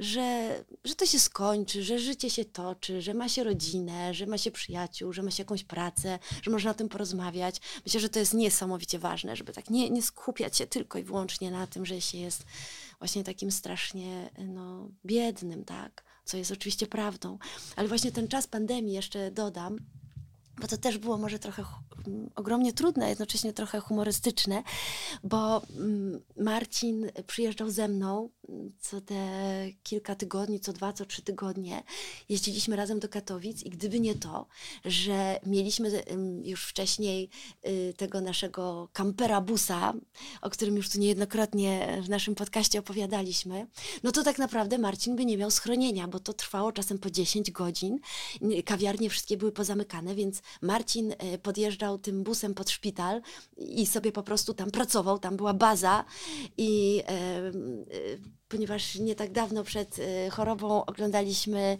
że, 0.00 0.64
że 0.84 0.94
to 0.94 1.06
się 1.06 1.18
skończy, 1.18 1.82
że 1.82 1.98
życie 1.98 2.30
się 2.30 2.44
toczy, 2.44 3.02
że 3.02 3.14
ma 3.14 3.28
się 3.28 3.44
rodzinę, 3.44 4.14
że 4.14 4.26
ma 4.26 4.38
się 4.38 4.50
przyjaciół, 4.50 5.12
że 5.12 5.22
ma 5.22 5.30
się 5.30 5.42
jakąś 5.42 5.64
pracę, 5.64 6.18
że 6.42 6.50
można 6.50 6.70
o 6.70 6.74
tym 6.74 6.88
porozmawiać. 6.88 7.60
Myślę, 7.84 8.00
że 8.00 8.08
to 8.08 8.18
jest 8.18 8.34
niesamowicie 8.34 8.98
ważne, 8.98 9.36
żeby 9.36 9.52
tak 9.52 9.70
nie, 9.70 9.90
nie 9.90 10.02
skupiać 10.02 10.56
się 10.56 10.66
tylko 10.66 10.98
i 10.98 11.02
wyłącznie 11.02 11.50
na 11.50 11.66
tym, 11.66 11.86
że 11.86 12.00
się 12.00 12.18
jest 12.18 12.44
właśnie 12.98 13.24
takim 13.24 13.50
strasznie 13.50 14.30
no, 14.38 14.88
biednym, 15.04 15.64
tak? 15.64 16.04
co 16.24 16.36
jest 16.36 16.50
oczywiście 16.50 16.86
prawdą. 16.86 17.38
Ale 17.76 17.88
właśnie 17.88 18.12
ten 18.12 18.28
czas 18.28 18.46
pandemii, 18.46 18.94
jeszcze 18.94 19.30
dodam, 19.30 19.78
bo 20.60 20.66
to 20.66 20.76
też 20.76 20.98
było 20.98 21.18
może 21.18 21.38
trochę 21.38 21.64
mm, 22.06 22.30
ogromnie 22.34 22.72
trudne, 22.72 23.08
jednocześnie 23.08 23.52
trochę 23.52 23.80
humorystyczne, 23.80 24.62
bo 25.24 25.62
mm, 25.76 26.20
Marcin 26.36 27.10
przyjeżdżał 27.26 27.70
ze 27.70 27.88
mną 27.88 28.30
mm, 28.48 28.72
co 28.80 29.00
te 29.00 29.16
kilka 29.82 30.14
tygodni, 30.14 30.60
co 30.60 30.72
dwa, 30.72 30.92
co 30.92 31.04
trzy 31.04 31.22
tygodnie. 31.22 31.82
Jeździliśmy 32.28 32.76
razem 32.76 33.00
do 33.00 33.08
Katowic 33.08 33.62
i 33.62 33.70
gdyby 33.70 34.00
nie 34.00 34.14
to, 34.14 34.46
że 34.84 35.40
mieliśmy 35.46 36.02
już 36.44 36.64
wcześniej 36.64 37.30
y, 37.66 37.94
tego 37.96 38.20
naszego 38.20 38.88
kampera 38.92 39.40
busa, 39.40 39.92
o 40.42 40.50
którym 40.50 40.76
już 40.76 40.88
tu 40.88 40.98
niejednokrotnie 40.98 41.98
w 42.02 42.08
naszym 42.08 42.34
podcaście 42.34 42.78
opowiadaliśmy, 42.78 43.66
no 44.02 44.12
to 44.12 44.22
tak 44.22 44.38
naprawdę 44.38 44.78
Marcin 44.78 45.16
by 45.16 45.24
nie 45.24 45.36
miał 45.36 45.50
schronienia, 45.50 46.08
bo 46.08 46.20
to 46.20 46.32
trwało 46.32 46.72
czasem 46.72 46.98
po 46.98 47.10
10 47.10 47.50
godzin. 47.50 47.98
Kawiarnie 48.64 49.10
wszystkie 49.10 49.36
były 49.36 49.52
pozamykane, 49.52 50.14
więc 50.14 50.42
Marcin 50.62 51.12
e, 51.18 51.38
podjeżdżał 51.38 51.98
tym 51.98 52.22
busem 52.22 52.54
pod 52.54 52.70
szpital 52.70 53.22
i 53.56 53.86
sobie 53.86 54.12
po 54.12 54.22
prostu 54.22 54.54
tam 54.54 54.70
pracował, 54.70 55.18
tam 55.18 55.36
była 55.36 55.54
baza 55.54 56.04
i 56.56 57.02
e, 57.08 57.10
e, 57.10 57.52
ponieważ 58.48 58.94
nie 58.94 59.14
tak 59.14 59.32
dawno 59.32 59.64
przed 59.64 59.96
chorobą 60.30 60.84
oglądaliśmy 60.84 61.78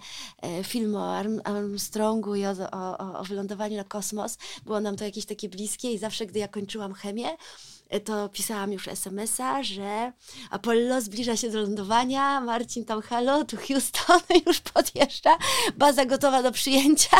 film 0.64 0.96
o 0.96 1.16
Armstrongu 1.44 2.34
i 2.34 2.46
o, 2.46 2.54
o, 2.72 3.18
o 3.18 3.24
wylądowaniu 3.24 3.76
na 3.76 3.84
kosmos, 3.84 4.38
było 4.64 4.80
nam 4.80 4.96
to 4.96 5.04
jakieś 5.04 5.26
takie 5.26 5.48
bliskie 5.48 5.92
i 5.92 5.98
zawsze, 5.98 6.26
gdy 6.26 6.38
ja 6.38 6.48
kończyłam 6.48 6.94
chemię, 6.94 7.28
to 8.04 8.28
pisałam 8.28 8.72
już 8.72 8.88
SMS-a, 8.88 9.62
że 9.62 10.12
Apollo 10.50 11.00
zbliża 11.00 11.36
się 11.36 11.50
do 11.50 11.60
lądowania, 11.60 12.40
Marcin 12.40 12.84
tam 12.84 13.02
halo, 13.02 13.44
tu 13.44 13.56
Houston 13.56 14.20
już 14.46 14.60
podjeżdża, 14.60 15.38
baza 15.76 16.04
gotowa 16.06 16.42
do 16.42 16.52
przyjęcia. 16.52 17.16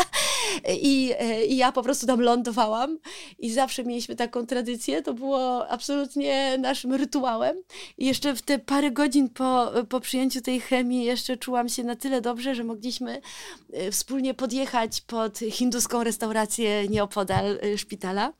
I, 0.81 1.13
i 1.47 1.57
ja 1.57 1.71
po 1.71 1.83
prostu 1.83 2.07
tam 2.07 2.21
lądowałam. 2.21 2.99
I 3.39 3.51
zawsze 3.51 3.83
mieliśmy 3.83 4.15
taką 4.15 4.45
tradycję, 4.45 5.01
to 5.01 5.13
było 5.13 5.67
absolutnie 5.69 6.57
naszym 6.57 6.93
rytuałem. 6.93 7.57
I 7.97 8.05
jeszcze 8.05 8.35
w 8.35 8.41
te 8.41 8.59
parę 8.59 8.91
godzin 8.91 9.29
po, 9.29 9.71
po 9.89 9.99
przyjęciu 9.99 10.41
tej 10.41 10.59
chemii 10.59 11.03
jeszcze 11.05 11.37
czułam 11.37 11.69
się 11.69 11.83
na 11.83 11.95
tyle 11.95 12.21
dobrze, 12.21 12.55
że 12.55 12.63
mogliśmy 12.63 13.21
e, 13.73 13.91
wspólnie 13.91 14.33
podjechać 14.33 15.01
pod 15.01 15.39
hinduską 15.39 16.03
restaurację 16.03 16.87
nieopodal 16.87 17.59
e, 17.61 17.77
szpitala. 17.77 18.33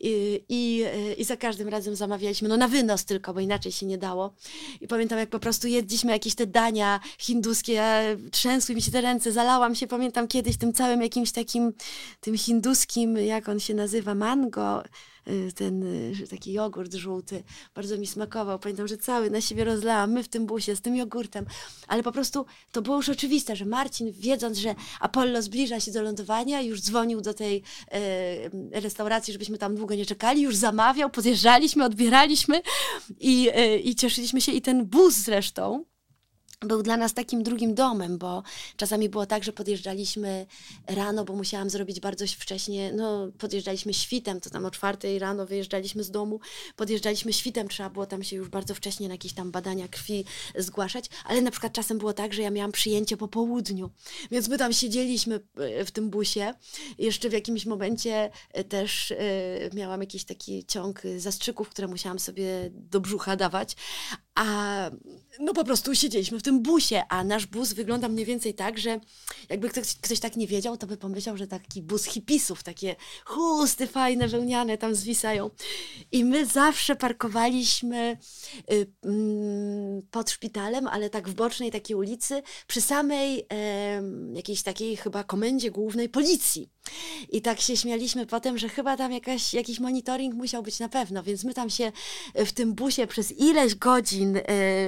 I, 0.00 0.44
i, 0.48 0.82
e, 0.82 1.12
i 1.12 1.24
za 1.24 1.36
każdym 1.36 1.53
każdym 1.54 1.68
razem 1.68 1.96
zamawialiśmy, 1.96 2.48
no 2.48 2.56
na 2.56 2.68
wynos 2.68 3.04
tylko, 3.04 3.34
bo 3.34 3.40
inaczej 3.40 3.72
się 3.72 3.86
nie 3.86 3.98
dało. 3.98 4.34
I 4.80 4.88
pamiętam, 4.88 5.18
jak 5.18 5.30
po 5.30 5.38
prostu 5.38 5.68
jedliśmy 5.68 6.12
jakieś 6.12 6.34
te 6.34 6.46
dania 6.46 7.00
hinduskie, 7.18 7.82
trzęsły 8.30 8.74
mi 8.74 8.82
się 8.82 8.90
te 8.90 9.00
ręce, 9.00 9.32
zalałam 9.32 9.74
się, 9.74 9.86
pamiętam 9.86 10.28
kiedyś 10.28 10.56
tym 10.56 10.72
całym 10.72 11.02
jakimś 11.02 11.32
takim, 11.32 11.72
tym 12.20 12.38
hinduskim, 12.38 13.16
jak 13.16 13.48
on 13.48 13.60
się 13.60 13.74
nazywa, 13.74 14.14
mango, 14.14 14.82
ten 15.54 15.82
y, 16.22 16.28
taki 16.30 16.52
jogurt 16.52 16.94
żółty. 16.94 17.42
Bardzo 17.74 17.98
mi 17.98 18.06
smakował. 18.06 18.58
Pamiętam, 18.58 18.88
że 18.88 18.96
cały 18.96 19.30
na 19.30 19.40
siebie 19.40 19.64
rozlałam, 19.64 20.12
my 20.12 20.22
w 20.22 20.28
tym 20.28 20.46
busie 20.46 20.76
z 20.76 20.80
tym 20.80 20.96
jogurtem. 20.96 21.46
Ale 21.88 22.02
po 22.02 22.12
prostu 22.12 22.46
to 22.72 22.82
było 22.82 22.96
już 22.96 23.08
oczywiste, 23.08 23.56
że 23.56 23.64
Marcin, 23.64 24.12
wiedząc, 24.12 24.58
że 24.58 24.74
Apollo 25.00 25.42
zbliża 25.42 25.80
się 25.80 25.92
do 25.92 26.02
lądowania, 26.02 26.62
już 26.62 26.80
dzwonił 26.80 27.20
do 27.20 27.34
tej 27.34 27.62
e, 27.90 28.80
restauracji, 28.80 29.32
żebyśmy 29.32 29.58
tam 29.58 29.76
długo 29.76 29.94
nie 29.94 30.06
czekali, 30.06 30.42
już 30.42 30.56
zamawiał, 30.56 31.10
podjeżdżaliśmy, 31.10 31.84
odbieraliśmy 31.84 32.62
i, 33.20 33.50
i 33.84 33.94
cieszyliśmy 33.94 34.40
się. 34.40 34.52
I 34.52 34.62
ten 34.62 34.86
bus 34.86 35.14
zresztą, 35.14 35.84
był 36.64 36.82
dla 36.82 36.96
nas 36.96 37.14
takim 37.14 37.42
drugim 37.42 37.74
domem, 37.74 38.18
bo 38.18 38.42
czasami 38.76 39.08
było 39.08 39.26
tak, 39.26 39.44
że 39.44 39.52
podjeżdżaliśmy 39.52 40.46
rano, 40.86 41.24
bo 41.24 41.36
musiałam 41.36 41.70
zrobić 41.70 42.00
bardzo 42.00 42.26
wcześnie, 42.26 42.92
no 42.92 43.28
podjeżdżaliśmy 43.38 43.94
świtem, 43.94 44.40
to 44.40 44.50
tam 44.50 44.64
o 44.64 44.70
czwartej 44.70 45.18
rano 45.18 45.46
wyjeżdżaliśmy 45.46 46.04
z 46.04 46.10
domu, 46.10 46.40
podjeżdżaliśmy 46.76 47.32
świtem, 47.32 47.68
trzeba 47.68 47.90
było 47.90 48.06
tam 48.06 48.22
się 48.22 48.36
już 48.36 48.48
bardzo 48.48 48.74
wcześnie 48.74 49.08
na 49.08 49.14
jakieś 49.14 49.32
tam 49.32 49.50
badania 49.50 49.88
krwi 49.88 50.24
zgłaszać, 50.58 51.04
ale 51.24 51.42
na 51.42 51.50
przykład 51.50 51.72
czasem 51.72 51.98
było 51.98 52.12
tak, 52.12 52.34
że 52.34 52.42
ja 52.42 52.50
miałam 52.50 52.72
przyjęcie 52.72 53.16
po 53.16 53.28
południu, 53.28 53.90
więc 54.30 54.48
my 54.48 54.58
tam 54.58 54.72
siedzieliśmy 54.72 55.40
e, 55.56 55.84
w 55.84 55.90
tym 55.90 56.10
busie, 56.10 56.54
jeszcze 56.98 57.28
w 57.28 57.32
jakimś 57.32 57.66
momencie 57.66 58.30
e, 58.52 58.64
też 58.64 59.10
e, 59.10 59.16
miałam 59.74 60.00
jakiś 60.00 60.24
taki 60.24 60.64
ciąg 60.66 61.02
zastrzyków, 61.18 61.68
które 61.68 61.88
musiałam 61.88 62.18
sobie 62.18 62.70
do 62.72 63.00
brzucha 63.00 63.36
dawać, 63.36 63.76
a 64.34 64.90
no 65.40 65.54
po 65.54 65.64
prostu 65.64 65.94
siedzieliśmy 65.94 66.38
w 66.38 66.42
tym 66.42 66.62
busie, 66.62 67.02
a 67.08 67.24
nasz 67.24 67.46
bus 67.46 67.72
wygląda 67.72 68.08
mniej 68.08 68.26
więcej 68.26 68.54
tak, 68.54 68.78
że 68.78 69.00
jakby 69.48 69.68
ktoś, 69.68 69.94
ktoś 69.94 70.20
tak 70.20 70.36
nie 70.36 70.46
wiedział, 70.46 70.76
to 70.76 70.86
by 70.86 70.96
pomyślał, 70.96 71.36
że 71.36 71.46
taki 71.46 71.82
bus 71.82 72.04
hipisów, 72.04 72.62
takie 72.62 72.96
chusty 73.24 73.86
fajne, 73.86 74.28
wełniane 74.28 74.78
tam 74.78 74.94
zwisają. 74.94 75.50
I 76.12 76.24
my 76.24 76.46
zawsze 76.46 76.96
parkowaliśmy 76.96 78.18
y, 78.72 78.86
mm, 79.04 80.02
pod 80.10 80.30
szpitalem, 80.30 80.86
ale 80.86 81.10
tak 81.10 81.28
w 81.28 81.34
bocznej 81.34 81.70
takiej 81.70 81.96
ulicy, 81.96 82.42
przy 82.66 82.80
samej 82.80 83.38
y, 83.40 83.44
jakiejś 84.32 84.62
takiej 84.62 84.96
chyba 84.96 85.24
komendzie 85.24 85.70
głównej 85.70 86.08
policji. 86.08 86.68
I 87.28 87.42
tak 87.42 87.60
się 87.60 87.76
śmialiśmy 87.76 88.26
potem, 88.26 88.58
że 88.58 88.68
chyba 88.68 88.96
tam 88.96 89.12
jakaś, 89.12 89.54
jakiś 89.54 89.80
monitoring 89.80 90.34
musiał 90.34 90.62
być 90.62 90.78
na 90.78 90.88
pewno, 90.88 91.22
więc 91.22 91.44
my 91.44 91.54
tam 91.54 91.70
się 91.70 91.92
w 92.34 92.52
tym 92.52 92.74
busie 92.74 93.06
przez 93.06 93.32
ileś 93.32 93.74
godzin 93.74 94.23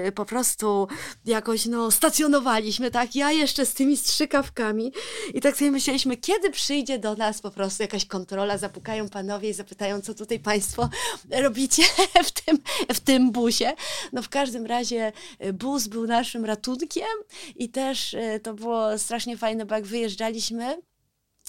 y, 0.07 0.13
po 0.13 0.25
prostu 0.25 0.89
jakoś 1.25 1.67
no, 1.67 1.91
stacjonowaliśmy, 1.91 2.91
tak? 2.91 3.17
Ja 3.17 3.33
jeszcze 3.33 3.67
z 3.67 3.75
tymi 3.75 3.97
strzykawkami 3.97 4.93
i 5.35 5.41
tak 5.41 5.57
sobie 5.57 5.71
myśleliśmy, 5.71 6.17
kiedy 6.17 6.51
przyjdzie 6.51 6.99
do 6.99 7.15
nas 7.15 7.41
po 7.41 7.51
prostu 7.51 7.83
jakaś 7.83 8.05
kontrola, 8.05 8.59
zapukają 8.59 9.09
panowie 9.09 9.51
i 9.51 9.53
zapytają, 9.53 10.01
co 10.01 10.15
tutaj 10.15 10.39
państwo 10.39 10.89
robicie 11.31 11.83
w 12.29 12.31
tym, 12.31 12.59
w 12.95 13.01
tym 13.01 13.33
busie. 13.33 13.73
No 14.13 14.23
w 14.23 14.29
każdym 14.29 14.67
razie 14.67 15.13
y, 15.45 15.53
bus 15.53 15.87
był 15.87 16.07
naszym 16.07 16.45
ratunkiem 16.45 17.17
i 17.57 17.69
też 17.69 18.15
y, 18.15 18.41
to 18.43 18.55
było 18.55 18.99
strasznie 18.99 19.37
fajne, 19.37 19.67
bo 19.67 19.75
jak 19.75 19.87
wyjeżdżaliśmy, 19.87 20.83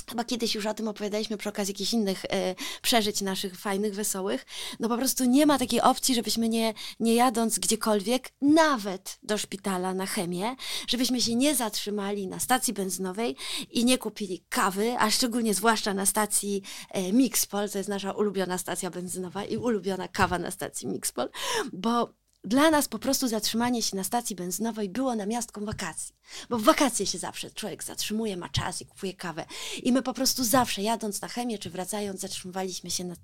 Chyba 0.10 0.24
kiedyś 0.24 0.56
już 0.56 0.66
o 0.66 0.74
tym 0.74 0.88
opowiadaliśmy 0.88 1.38
przy 1.38 1.50
okazji 1.50 1.72
jakichś 1.72 1.94
innych 1.94 2.26
e, 2.26 2.56
przeżyć 2.82 3.22
naszych 3.22 3.60
fajnych, 3.60 3.96
wesołych. 3.96 4.46
No 4.80 4.90
po 4.90 4.98
prostu 4.98 5.26
nie 5.26 5.46
ma 5.46 5.60
takiej 5.60 5.82
opcji, 5.82 6.16
żebyśmy 6.16 6.50
nie, 6.50 6.74
nie 7.00 7.16
jadąc 7.16 7.60
gdziekolwiek, 7.60 8.30
nawet 8.42 9.20
do 9.24 9.38
szpitala 9.38 9.94
na 9.94 10.06
chemię, 10.06 10.56
żebyśmy 10.88 11.22
się 11.22 11.36
nie 11.36 11.56
zatrzymali 11.56 12.28
na 12.28 12.40
stacji 12.40 12.74
benzynowej 12.74 13.36
i 13.72 13.86
nie 13.86 13.98
kupili 13.98 14.46
kawy, 14.50 14.96
a 15.00 15.12
szczególnie 15.12 15.54
zwłaszcza 15.54 15.94
na 15.94 16.06
stacji 16.06 16.62
e, 16.92 17.14
Mixpol, 17.14 17.70
to 17.70 17.78
jest 17.78 17.90
nasza 17.90 18.12
ulubiona 18.12 18.58
stacja 18.58 18.90
benzynowa 18.90 19.46
i 19.46 19.58
ulubiona 19.58 20.08
kawa 20.08 20.40
na 20.40 20.52
stacji 20.52 20.88
Mixpol, 20.88 21.30
bo 21.74 22.14
dla 22.48 22.72
nas 22.72 22.88
po 22.88 23.00
prostu 23.00 23.28
zatrzymanie 23.28 23.84
się 23.84 23.96
na 23.96 24.04
stacji 24.04 24.36
benzynowej 24.36 24.90
było 24.90 25.16
namiastką 25.16 25.66
wakacji. 25.66 26.16
Bo 26.50 26.58
w 26.58 26.64
wakacje 26.64 27.06
się 27.06 27.18
zawsze 27.18 27.52
człowiek 27.52 27.84
zatrzymuje, 27.84 28.38
ma 28.38 28.50
czas 28.50 28.82
i 28.82 28.86
kupuje 28.86 29.14
kawę. 29.14 29.46
I 29.84 29.92
my 29.92 30.02
po 30.02 30.14
prostu 30.14 30.44
zawsze, 30.44 30.82
jadąc 30.82 31.22
na 31.22 31.28
chemię 31.28 31.60
czy 31.60 31.70
wracając, 31.70 32.22
zatrzymywaliśmy 32.22 32.92
się 32.92 33.04
na, 33.04 33.16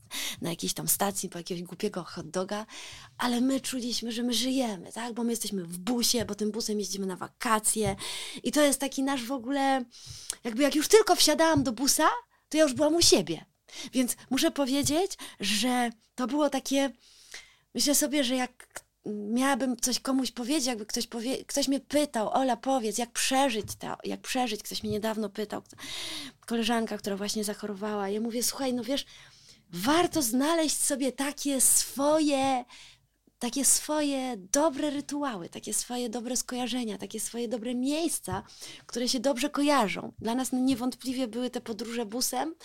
na 0.42 0.50
jakiejś 0.50 0.74
tam 0.74 0.88
stacji 0.88 1.30
po 1.30 1.38
jakiegoś 1.38 1.63
głupiego 1.63 2.03
hot 2.03 2.30
doga, 2.30 2.65
ale 3.18 3.42
my 3.42 3.62
czuliśmy, 3.62 4.12
że 4.12 4.24
my 4.24 4.34
żyjemy, 4.34 4.92
tak? 4.92 5.13
Bo 5.13 5.24
my 5.24 5.32
jesteśmy 5.32 5.63
w 5.63 5.77
busie, 5.77 6.25
bo 6.25 6.36
tym 6.36 6.51
busem 6.51 6.80
jeździmy 6.80 7.06
na 7.06 7.15
wakacje. 7.15 7.96
I 8.44 8.51
to 8.51 8.62
jest 8.62 8.80
taki 8.80 9.03
nasz 9.03 9.24
w 9.25 9.32
ogóle, 9.32 9.86
jakby 10.44 10.63
jak 10.63 10.75
już 10.75 10.88
tylko 10.88 11.15
wsiadałam 11.15 11.63
do 11.63 11.72
busa, 11.72 12.08
to 12.50 12.58
ja 12.58 12.63
już 12.63 12.74
byłam 12.74 12.96
u 12.96 13.01
siebie. 13.01 13.46
Więc 13.94 14.15
muszę 14.30 14.51
powiedzieć, 14.51 15.12
że 15.39 15.89
to 16.15 16.27
było 16.27 16.50
takie. 16.50 16.92
Myślę 17.75 17.96
sobie, 17.96 18.24
że 18.24 18.36
jak 18.36 18.84
miałabym 19.06 19.78
coś 19.78 20.00
komuś 20.00 20.32
powiedzieć, 20.32 20.66
jakby 20.66 20.86
ktoś, 20.86 21.08
powie, 21.08 21.46
ktoś 21.46 21.68
mnie 21.68 21.80
pytał, 21.80 22.30
Ola, 22.30 22.58
powiedz, 22.58 22.98
jak 22.98 23.12
przeżyć 23.12 23.76
to, 23.80 23.98
jak 24.04 24.22
przeżyć, 24.22 24.64
ktoś 24.64 24.84
mnie 24.84 24.92
niedawno 24.92 25.30
pytał, 25.30 25.62
koleżanka, 26.46 26.98
która 26.98 27.16
właśnie 27.16 27.44
zachorowała, 27.44 28.10
ja 28.10 28.22
mówię, 28.22 28.44
słuchaj, 28.44 28.74
no 28.74 28.84
wiesz, 28.84 29.06
warto 29.70 30.22
znaleźć 30.22 30.78
sobie 30.78 31.12
takie 31.12 31.62
swoje 31.62 32.66
takie 33.44 33.66
swoje 33.66 34.38
dobre 34.38 34.90
rytuały, 34.90 35.50
takie 35.50 35.74
swoje 35.74 36.10
dobre 36.10 36.38
skojarzenia, 36.38 36.98
takie 36.98 37.20
swoje 37.20 37.48
dobre 37.48 37.76
miejsca, 37.76 38.44
które 38.86 39.10
się 39.10 39.20
dobrze 39.20 39.50
kojarzą. 39.50 40.14
Dla 40.20 40.36
nas 40.36 40.52
niewątpliwie 40.52 41.28
były 41.28 41.50
te 41.50 41.62
podróże 41.62 42.06
busem. 42.06 42.56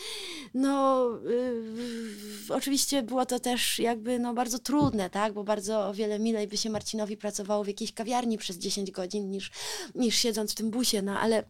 No, 0.54 1.08
yy, 1.25 2.54
oczywiście 2.54 3.02
było 3.02 3.26
to 3.26 3.40
też 3.40 3.78
jakby 3.78 4.18
no, 4.18 4.35
bardzo 4.35 4.58
trudne, 4.58 5.11
tak? 5.11 5.32
bo 5.32 5.44
bardzo 5.44 5.88
o 5.88 5.94
wiele 5.94 6.18
milej 6.18 6.49
by 6.49 6.56
się 6.56 6.70
Marcinowi 6.70 7.16
pracowało 7.16 7.64
w 7.64 7.68
jakiejś 7.68 7.92
kawiarni 7.92 8.38
przez 8.38 8.56
10 8.58 8.90
godzin 8.90 9.30
niż, 9.30 9.50
niż 9.94 10.14
siedząc 10.16 10.52
w 10.52 10.54
tym 10.54 10.70
busie, 10.70 11.02
no 11.02 11.18
ale 11.20 11.44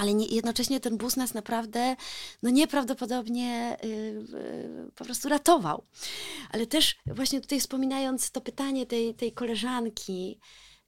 ale 0.00 0.14
nie, 0.14 0.26
jednocześnie 0.26 0.80
ten 0.80 0.96
bus 0.96 1.16
nas 1.16 1.34
naprawdę 1.34 1.96
no 2.42 2.50
nieprawdopodobnie 2.50 3.76
yy, 3.82 3.88
yy, 3.88 4.90
po 4.94 5.04
prostu 5.04 5.28
ratował. 5.28 5.84
Ale 6.50 6.66
też 6.66 6.96
właśnie 7.06 7.40
tutaj 7.40 7.60
wspominając 7.60 8.30
to 8.30 8.40
pytanie 8.40 8.86
tej, 8.86 9.14
tej 9.14 9.32
koleżanki, 9.32 10.40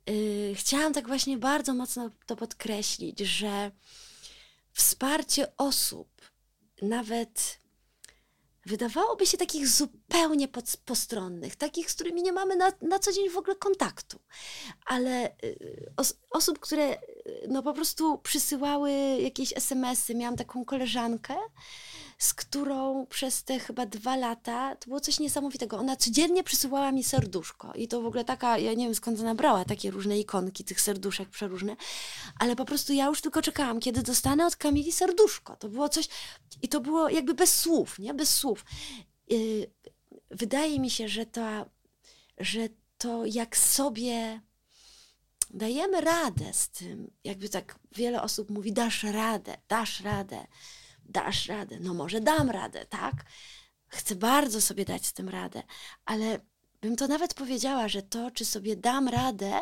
yy, 0.06 0.54
chciałam 0.54 0.92
tak 0.92 1.06
właśnie 1.06 1.38
bardzo 1.38 1.74
mocno 1.74 2.10
to 2.26 2.36
podkreślić, 2.36 3.20
że 3.20 3.70
wsparcie 4.72 5.56
osób 5.56 6.08
nawet 6.82 7.62
wydawałoby 8.66 9.26
się 9.26 9.38
takich 9.38 9.68
zupełnie 9.68 10.48
pod, 10.48 10.64
postronnych, 10.84 11.56
takich, 11.56 11.90
z 11.90 11.94
którymi 11.94 12.22
nie 12.22 12.32
mamy 12.32 12.56
na, 12.56 12.72
na 12.82 12.98
co 12.98 13.12
dzień 13.12 13.30
w 13.30 13.36
ogóle 13.36 13.56
kontaktu. 13.56 14.20
Ale 14.86 15.36
y, 15.44 15.92
os, 15.96 16.14
osób, 16.30 16.58
które 16.58 16.92
y, 16.92 16.98
no 17.48 17.62
po 17.62 17.72
prostu 17.72 18.18
przysyłały 18.18 18.92
jakieś 19.20 19.52
SMS-y. 19.56 20.14
Miałam 20.14 20.36
taką 20.36 20.64
koleżankę, 20.64 21.34
z 22.18 22.34
którą 22.34 23.06
przez 23.06 23.44
te 23.44 23.58
chyba 23.58 23.86
dwa 23.86 24.16
lata, 24.16 24.76
to 24.76 24.86
było 24.86 25.00
coś 25.00 25.20
niesamowitego. 25.20 25.78
Ona 25.78 25.96
codziennie 25.96 26.44
przysyłała 26.44 26.92
mi 26.92 27.04
serduszko 27.04 27.72
i 27.74 27.88
to 27.88 28.02
w 28.02 28.06
ogóle 28.06 28.24
taka, 28.24 28.58
ja 28.58 28.74
nie 28.74 28.84
wiem 28.84 28.94
skąd 28.94 29.20
ona 29.20 29.34
brała 29.34 29.64
takie 29.64 29.90
różne 29.90 30.18
ikonki 30.18 30.64
tych 30.64 30.80
serduszek 30.80 31.28
przeróżne, 31.28 31.76
ale 32.38 32.56
po 32.56 32.64
prostu 32.64 32.92
ja 32.92 33.06
już 33.06 33.20
tylko 33.20 33.42
czekałam, 33.42 33.80
kiedy 33.80 34.02
dostanę 34.02 34.46
od 34.46 34.56
Kamili 34.56 34.92
serduszko. 34.92 35.56
To 35.56 35.68
było 35.68 35.88
coś 35.88 36.08
i 36.62 36.68
to 36.68 36.80
było 36.80 37.08
jakby 37.08 37.34
bez 37.34 37.60
słów, 37.60 37.98
nie? 37.98 38.14
Bez 38.14 38.36
słów. 38.36 38.64
Yy, 39.28 39.70
wydaje 40.30 40.80
mi 40.80 40.90
się, 40.90 41.08
że 41.08 41.26
to, 41.26 41.66
że 42.38 42.68
to 42.98 43.26
jak 43.26 43.56
sobie 43.56 44.40
dajemy 45.52 46.00
radę 46.00 46.52
z 46.52 46.68
tym, 46.68 47.10
jakby 47.24 47.48
tak 47.48 47.78
wiele 47.96 48.22
osób 48.22 48.50
mówi, 48.50 48.72
dasz 48.72 49.02
radę, 49.02 49.56
dasz 49.68 50.00
radę 50.00 50.46
dasz 51.12 51.48
radę. 51.48 51.78
No 51.80 51.94
może 51.94 52.20
dam 52.20 52.50
radę, 52.50 52.86
tak? 52.86 53.14
Chcę 53.88 54.14
bardzo 54.14 54.60
sobie 54.60 54.84
dać 54.84 55.06
z 55.06 55.12
tym 55.12 55.28
radę, 55.28 55.62
ale 56.04 56.40
bym 56.80 56.96
to 56.96 57.08
nawet 57.08 57.34
powiedziała, 57.34 57.88
że 57.88 58.02
to, 58.02 58.30
czy 58.30 58.44
sobie 58.44 58.76
dam 58.76 59.08
radę, 59.08 59.60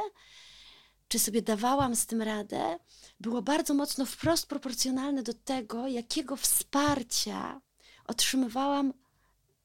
czy 1.09 1.19
sobie 1.19 1.43
dawałam 1.43 1.97
z 1.97 2.07
tym 2.07 2.23
radę, 2.23 2.79
było 3.21 3.43
bardzo 3.43 3.75
mocno 3.75 4.07
wprost 4.07 4.47
proporcjonalne 4.47 5.23
do 5.23 5.35
tego, 5.35 5.87
jakiego 5.87 6.37
wsparcia 6.37 7.61
otrzymywałam 8.07 8.93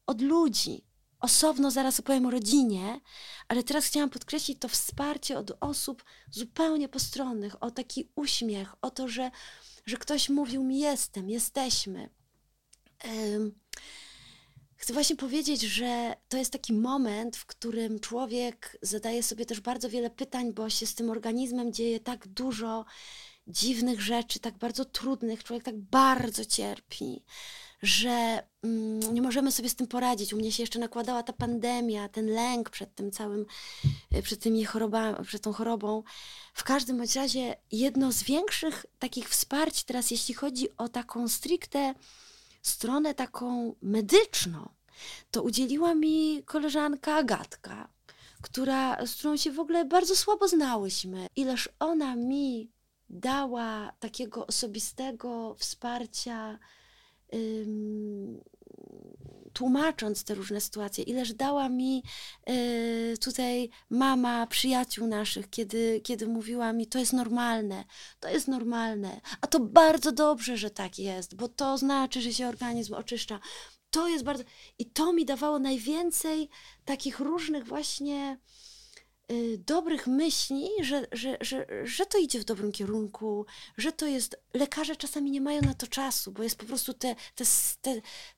od 0.05 0.21
ludzi. 0.21 0.84
Osobno 1.25 1.71
zaraz 1.71 1.99
opowiem 1.99 2.25
o 2.25 2.31
rodzinie, 2.31 2.99
ale 3.47 3.63
teraz 3.63 3.85
chciałam 3.85 4.09
podkreślić 4.09 4.59
to 4.59 4.69
wsparcie 4.69 5.37
od 5.37 5.51
osób 5.59 6.03
zupełnie 6.31 6.89
postronnych, 6.89 7.63
o 7.63 7.71
taki 7.71 8.09
uśmiech, 8.15 8.75
o 8.81 8.91
to, 8.91 9.07
że 9.07 9.31
że 9.85 9.97
ktoś 9.97 10.29
mówił 10.29 10.63
mi 10.63 10.79
jestem, 10.79 11.29
jesteśmy. 11.29 12.09
Chcę 14.75 14.93
właśnie 14.93 15.15
powiedzieć, 15.15 15.61
że 15.61 16.15
to 16.29 16.37
jest 16.37 16.51
taki 16.51 16.73
moment, 16.73 17.37
w 17.37 17.45
którym 17.45 17.99
człowiek 17.99 18.77
zadaje 18.81 19.23
sobie 19.23 19.45
też 19.45 19.59
bardzo 19.61 19.89
wiele 19.89 20.09
pytań, 20.09 20.53
bo 20.53 20.69
się 20.69 20.85
z 20.85 20.95
tym 20.95 21.09
organizmem 21.09 21.73
dzieje 21.73 21.99
tak 21.99 22.27
dużo 22.27 22.85
dziwnych 23.47 24.01
rzeczy, 24.01 24.39
tak 24.39 24.57
bardzo 24.57 24.85
trudnych. 24.85 25.43
Człowiek 25.43 25.63
tak 25.63 25.77
bardzo 25.77 26.45
cierpi 26.45 27.23
że 27.85 28.43
mm, 28.63 29.13
nie 29.13 29.21
możemy 29.21 29.51
sobie 29.51 29.69
z 29.69 29.75
tym 29.75 29.87
poradzić. 29.87 30.33
U 30.33 30.37
mnie 30.37 30.51
się 30.51 30.63
jeszcze 30.63 30.79
nakładała 30.79 31.23
ta 31.23 31.33
pandemia, 31.33 32.09
ten 32.09 32.27
lęk 32.27 32.69
przed 32.69 32.95
tym 32.95 33.11
całym, 33.11 33.45
y, 34.15 34.21
przed 34.21 34.39
tymi 34.39 34.65
chorobami, 34.65 35.25
przed 35.25 35.41
tą 35.41 35.53
chorobą. 35.53 36.03
W 36.53 36.63
każdym 36.63 36.97
bądź 36.97 37.15
razie 37.15 37.55
jedno 37.71 38.11
z 38.11 38.23
większych 38.23 38.85
takich 38.99 39.29
wsparć 39.29 39.83
teraz, 39.83 40.11
jeśli 40.11 40.33
chodzi 40.33 40.77
o 40.77 40.89
taką 40.89 41.27
stricte 41.27 41.93
stronę 42.61 43.13
taką 43.13 43.75
medyczną, 43.81 44.69
to 45.31 45.43
udzieliła 45.43 45.95
mi 45.95 46.43
koleżanka 46.45 47.15
Agatka, 47.15 47.89
która, 48.41 49.05
z 49.05 49.15
którą 49.15 49.37
się 49.37 49.51
w 49.51 49.59
ogóle 49.59 49.85
bardzo 49.85 50.15
słabo 50.15 50.47
znałyśmy. 50.47 51.27
Ileż 51.35 51.69
ona 51.79 52.15
mi 52.15 52.71
dała 53.09 53.91
takiego 53.99 54.47
osobistego 54.47 55.55
wsparcia, 55.59 56.59
tłumacząc 59.55 60.23
te 60.23 60.35
różne 60.35 60.61
sytuacje, 60.61 61.03
ileż 61.03 61.33
dała 61.33 61.69
mi 61.69 62.03
y, 62.49 63.17
tutaj 63.21 63.69
mama 63.89 64.47
przyjaciół 64.47 65.07
naszych, 65.07 65.49
kiedy, 65.49 66.01
kiedy 66.03 66.27
mówiła 66.27 66.73
mi, 66.73 66.87
to 66.87 66.99
jest 66.99 67.13
normalne, 67.13 67.83
to 68.19 68.29
jest 68.29 68.47
normalne, 68.47 69.21
a 69.41 69.47
to 69.47 69.59
bardzo 69.59 70.11
dobrze, 70.11 70.57
że 70.57 70.69
tak 70.69 70.99
jest, 70.99 71.35
bo 71.35 71.47
to 71.47 71.77
znaczy, 71.77 72.21
że 72.21 72.33
się 72.33 72.47
organizm 72.47 72.93
oczyszcza. 72.93 73.39
To 73.89 74.07
jest 74.07 74.23
bardzo. 74.23 74.43
I 74.79 74.85
to 74.85 75.13
mi 75.13 75.25
dawało 75.25 75.59
najwięcej 75.59 76.49
takich 76.85 77.19
różnych 77.19 77.65
właśnie 77.65 78.37
dobrych 79.57 80.07
myśli, 80.07 80.69
że, 80.81 81.07
że, 81.11 81.37
że, 81.41 81.67
że 81.83 82.05
to 82.05 82.17
idzie 82.17 82.39
w 82.39 82.45
dobrym 82.45 82.71
kierunku, 82.71 83.45
że 83.77 83.91
to 83.91 84.07
jest. 84.07 84.37
Lekarze 84.53 84.95
czasami 84.95 85.31
nie 85.31 85.41
mają 85.41 85.61
na 85.61 85.73
to 85.73 85.87
czasu, 85.87 86.31
bo 86.31 86.43
jest 86.43 86.55
po 86.55 86.65
prostu 86.65 86.93
te, 86.93 87.15
te, 87.35 87.45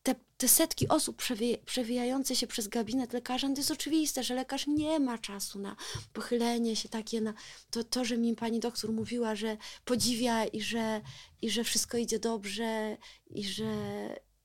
te, 0.04 0.16
te, 0.38 0.48
setki 0.48 0.88
osób 0.88 1.24
przewijające 1.66 2.36
się 2.36 2.48
przez 2.48 2.68
gabinet 2.68 3.14
lekarza. 3.14 3.48
No 3.48 3.56
to 3.56 3.60
jest 3.60 3.72
oczywiste, 3.72 4.24
że 4.24 4.36
lekarz 4.36 4.68
nie 4.68 5.00
ma 5.00 5.18
czasu 5.18 5.60
na 5.60 5.76
pochylenie 6.14 6.76
się 6.76 6.90
takie 6.90 7.22
na 7.22 7.34
to, 7.72 7.84
to 7.84 8.06
że 8.06 8.18
mi 8.18 8.36
pani 8.36 8.60
doktor 8.60 8.92
mówiła, 8.92 9.36
że 9.36 9.58
podziwia 9.86 10.46
i 10.46 10.62
że, 10.62 11.02
i 11.42 11.50
że 11.50 11.64
wszystko 11.64 11.98
idzie 11.98 12.20
dobrze 12.20 12.98
i 13.30 13.44
że, 13.44 13.66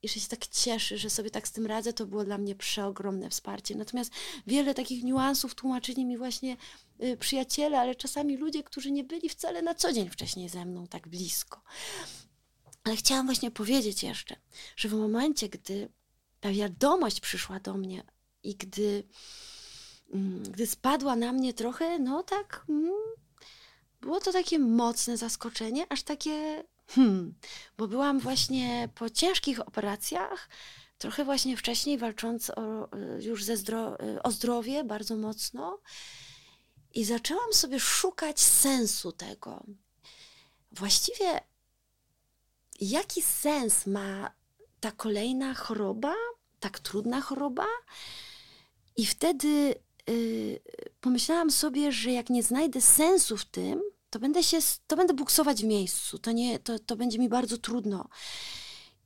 i 0.02 0.08
że 0.08 0.20
się 0.20 0.28
tak 0.28 0.46
cieszy, 0.46 0.98
że 0.98 1.10
sobie 1.10 1.30
tak 1.30 1.48
z 1.48 1.52
tym 1.52 1.66
radzę, 1.66 1.92
to 1.92 2.06
było 2.06 2.24
dla 2.24 2.38
mnie 2.38 2.54
przeogromne 2.54 3.30
wsparcie. 3.30 3.74
Natomiast 3.74 4.12
wiele 4.46 4.74
takich 4.74 5.04
niuansów 5.04 5.54
tłumaczyli 5.54 6.04
mi 6.04 6.18
właśnie 6.18 6.56
y, 7.02 7.16
przyjaciele, 7.16 7.80
ale 7.80 7.94
czasami 7.94 8.36
ludzie, 8.36 8.62
którzy 8.62 8.90
nie 8.90 9.04
byli 9.04 9.28
wcale 9.28 9.62
na 9.62 9.74
co 9.74 9.92
dzień 9.92 10.10
wcześniej 10.10 10.48
ze 10.48 10.64
mną 10.64 10.86
tak 10.86 11.08
blisko. 11.08 11.62
Ale 12.84 12.96
chciałam 12.96 13.26
właśnie 13.26 13.50
powiedzieć 13.50 14.02
jeszcze, 14.02 14.36
że 14.76 14.88
w 14.88 14.92
momencie, 14.92 15.48
gdy 15.48 15.88
ta 16.40 16.52
wiadomość 16.52 17.20
przyszła 17.20 17.60
do 17.60 17.74
mnie 17.74 18.02
i 18.42 18.54
gdy, 18.54 19.04
mm, 20.14 20.42
gdy 20.42 20.66
spadła 20.66 21.16
na 21.16 21.32
mnie 21.32 21.54
trochę, 21.54 21.98
no 21.98 22.22
tak, 22.22 22.64
mm, 22.68 22.92
było 24.00 24.20
to 24.20 24.32
takie 24.32 24.58
mocne 24.58 25.16
zaskoczenie, 25.16 25.86
aż 25.88 26.02
takie 26.02 26.64
Hmm, 26.86 27.34
bo 27.78 27.88
byłam 27.88 28.20
właśnie 28.20 28.88
po 28.94 29.10
ciężkich 29.10 29.60
operacjach, 29.60 30.48
trochę 30.98 31.24
właśnie 31.24 31.56
wcześniej 31.56 31.98
walcząc 31.98 32.50
o, 32.50 32.88
już 33.20 33.44
ze 33.44 33.56
zdro 33.56 33.98
o 34.22 34.30
zdrowie 34.30 34.84
bardzo 34.84 35.16
mocno 35.16 35.78
i 36.94 37.04
zaczęłam 37.04 37.52
sobie 37.52 37.80
szukać 37.80 38.40
sensu 38.40 39.12
tego. 39.12 39.64
Właściwie 40.72 41.40
jaki 42.80 43.22
sens 43.22 43.86
ma 43.86 44.34
ta 44.80 44.92
kolejna 44.92 45.54
choroba, 45.54 46.14
tak 46.60 46.78
trudna 46.78 47.20
choroba? 47.20 47.66
I 48.96 49.06
wtedy 49.06 49.74
yy, 50.08 50.60
pomyślałam 51.00 51.50
sobie, 51.50 51.92
że 51.92 52.12
jak 52.12 52.30
nie 52.30 52.42
znajdę 52.42 52.80
sensu 52.80 53.36
w 53.36 53.44
tym, 53.44 53.82
to 54.12 54.18
będę 54.18 54.42
się, 54.42 54.58
to 54.86 54.96
będę 54.96 55.14
buksować 55.14 55.62
w 55.62 55.64
miejscu, 55.64 56.18
to, 56.18 56.32
nie, 56.32 56.58
to, 56.58 56.78
to 56.78 56.96
będzie 56.96 57.18
mi 57.18 57.28
bardzo 57.28 57.58
trudno. 57.58 58.08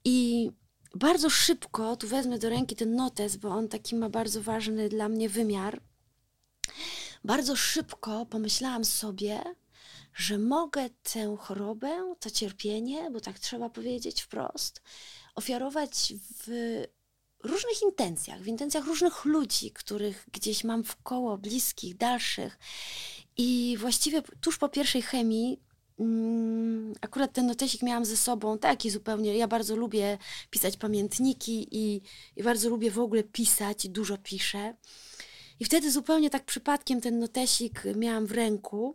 I 0.04 0.50
bardzo 0.94 1.30
szybko, 1.30 1.96
tu 1.96 2.08
wezmę 2.08 2.38
do 2.38 2.48
ręki 2.48 2.76
ten 2.76 2.96
notes, 2.96 3.36
bo 3.36 3.48
on 3.48 3.68
taki 3.68 3.96
ma 3.96 4.10
bardzo 4.10 4.42
ważny 4.42 4.88
dla 4.88 5.08
mnie 5.08 5.28
wymiar. 5.28 5.80
Bardzo 7.24 7.56
szybko 7.56 8.26
pomyślałam 8.26 8.84
sobie, 8.84 9.42
że 10.14 10.38
mogę 10.38 10.90
tę 11.12 11.36
chorobę, 11.40 12.14
to 12.20 12.30
cierpienie, 12.30 13.10
bo 13.10 13.20
tak 13.20 13.38
trzeba 13.38 13.70
powiedzieć 13.70 14.22
wprost, 14.22 14.82
ofiarować 15.34 16.12
w 16.46 16.82
różnych 17.42 17.82
intencjach, 17.82 18.40
w 18.40 18.46
intencjach 18.46 18.84
różnych 18.84 19.24
ludzi, 19.24 19.70
których 19.70 20.26
gdzieś 20.32 20.64
mam 20.64 20.84
w 20.84 20.96
koło, 21.02 21.38
bliskich, 21.38 21.96
dalszych. 21.96 22.58
I 23.36 23.76
właściwie 23.80 24.22
tuż 24.40 24.58
po 24.58 24.68
pierwszej 24.68 25.02
chemii 25.02 25.60
mm, 25.98 26.94
akurat 27.00 27.32
ten 27.32 27.46
notesik 27.46 27.82
miałam 27.82 28.04
ze 28.04 28.16
sobą 28.16 28.58
taki 28.58 28.90
zupełnie. 28.90 29.36
Ja 29.36 29.48
bardzo 29.48 29.76
lubię 29.76 30.18
pisać 30.50 30.76
pamiętniki 30.76 31.68
i, 31.70 32.02
i 32.36 32.42
bardzo 32.42 32.68
lubię 32.68 32.90
w 32.90 32.98
ogóle 32.98 33.22
pisać 33.22 33.88
dużo 33.88 34.18
piszę. 34.18 34.74
I 35.60 35.64
wtedy 35.64 35.90
zupełnie 35.90 36.30
tak 36.30 36.44
przypadkiem 36.44 37.00
ten 37.00 37.18
notesik 37.18 37.82
miałam 37.96 38.26
w 38.26 38.32
ręku 38.32 38.94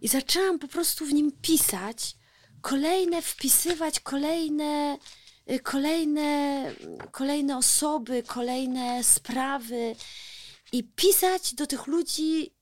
i 0.00 0.08
zaczęłam 0.08 0.58
po 0.58 0.68
prostu 0.68 1.06
w 1.06 1.12
nim 1.12 1.32
pisać, 1.42 2.16
kolejne 2.60 3.22
wpisywać, 3.22 4.00
kolejne, 4.00 4.98
y, 5.50 5.58
kolejne, 5.58 6.62
kolejne 7.10 7.56
osoby, 7.58 8.22
kolejne 8.26 9.04
sprawy 9.04 9.96
i 10.72 10.84
pisać 10.84 11.54
do 11.54 11.66
tych 11.66 11.86
ludzi 11.86 12.57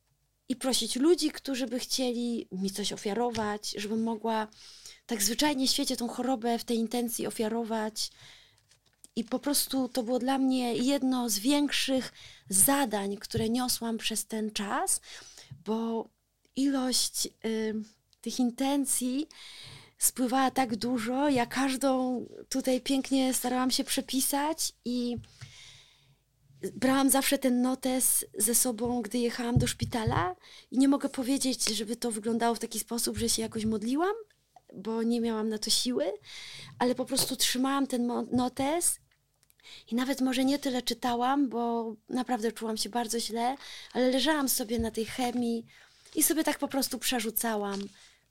i 0.49 0.57
prosić 0.57 0.97
ludzi, 0.97 1.31
którzy 1.31 1.67
by 1.67 1.79
chcieli 1.79 2.49
mi 2.53 2.71
coś 2.71 2.93
ofiarować, 2.93 3.75
żebym 3.77 4.03
mogła 4.03 4.49
tak 5.07 5.23
zwyczajnie 5.23 5.67
w 5.67 5.71
świecie 5.71 5.97
tą 5.97 6.09
chorobę 6.09 6.59
w 6.59 6.65
tej 6.65 6.77
intencji 6.77 7.27
ofiarować. 7.27 8.11
I 9.17 9.25
po 9.25 9.39
prostu 9.39 9.89
to 9.89 10.03
było 10.03 10.19
dla 10.19 10.39
mnie 10.39 10.75
jedno 10.75 11.31
z 11.31 11.39
większych 11.39 12.13
zadań, 12.49 13.17
które 13.17 13.49
niosłam 13.49 13.99
przez 13.99 14.27
ten 14.27 14.51
czas, 14.51 15.01
bo 15.65 16.09
ilość 16.57 17.27
y, 17.27 17.75
tych 18.21 18.39
intencji 18.39 19.29
spływała 19.99 20.51
tak 20.51 20.77
dużo. 20.77 21.29
Ja 21.29 21.47
każdą 21.47 22.27
tutaj 22.49 22.81
pięknie 22.81 23.35
starałam 23.35 23.71
się 23.71 23.85
przepisać 23.85 24.73
i 24.85 25.17
brałam 26.75 27.11
zawsze 27.11 27.39
ten 27.39 27.63
notes 27.63 28.27
ze 28.39 28.55
sobą, 28.55 29.03
gdy 29.03 29.19
jechałam 29.19 29.59
do 29.59 29.67
szpitala 29.67 30.37
i 30.71 30.79
nie 30.79 30.89
mogę 30.89 31.09
powiedzieć, 31.09 31.69
żeby 31.69 31.97
to 31.97 32.11
wyglądało 32.11 32.55
w 32.55 32.59
taki 32.59 32.79
sposób, 32.79 33.19
że 33.19 33.29
się 33.29 33.43
jakoś 33.43 33.65
modliłam, 33.65 34.15
bo 34.75 35.03
nie 35.03 35.21
miałam 35.21 35.49
na 35.49 35.59
to 35.59 35.71
siły, 35.71 36.05
ale 36.79 36.95
po 36.95 37.05
prostu 37.05 37.37
trzymałam 37.37 37.87
ten 37.87 38.07
notes 38.33 38.99
i 39.91 39.95
nawet 39.95 40.21
może 40.21 40.45
nie 40.45 40.59
tyle 40.59 40.83
czytałam, 40.83 41.49
bo 41.49 41.95
naprawdę 42.09 42.53
czułam 42.53 42.77
się 42.77 42.89
bardzo 42.89 43.21
źle, 43.21 43.57
ale 43.93 44.11
leżałam 44.11 44.49
sobie 44.49 44.79
na 44.79 44.91
tej 44.91 45.05
chemii 45.05 45.67
i 46.15 46.23
sobie 46.23 46.45
tak 46.45 46.59
po 46.59 46.69
prostu 46.69 46.99
przerzucałam, 46.99 47.81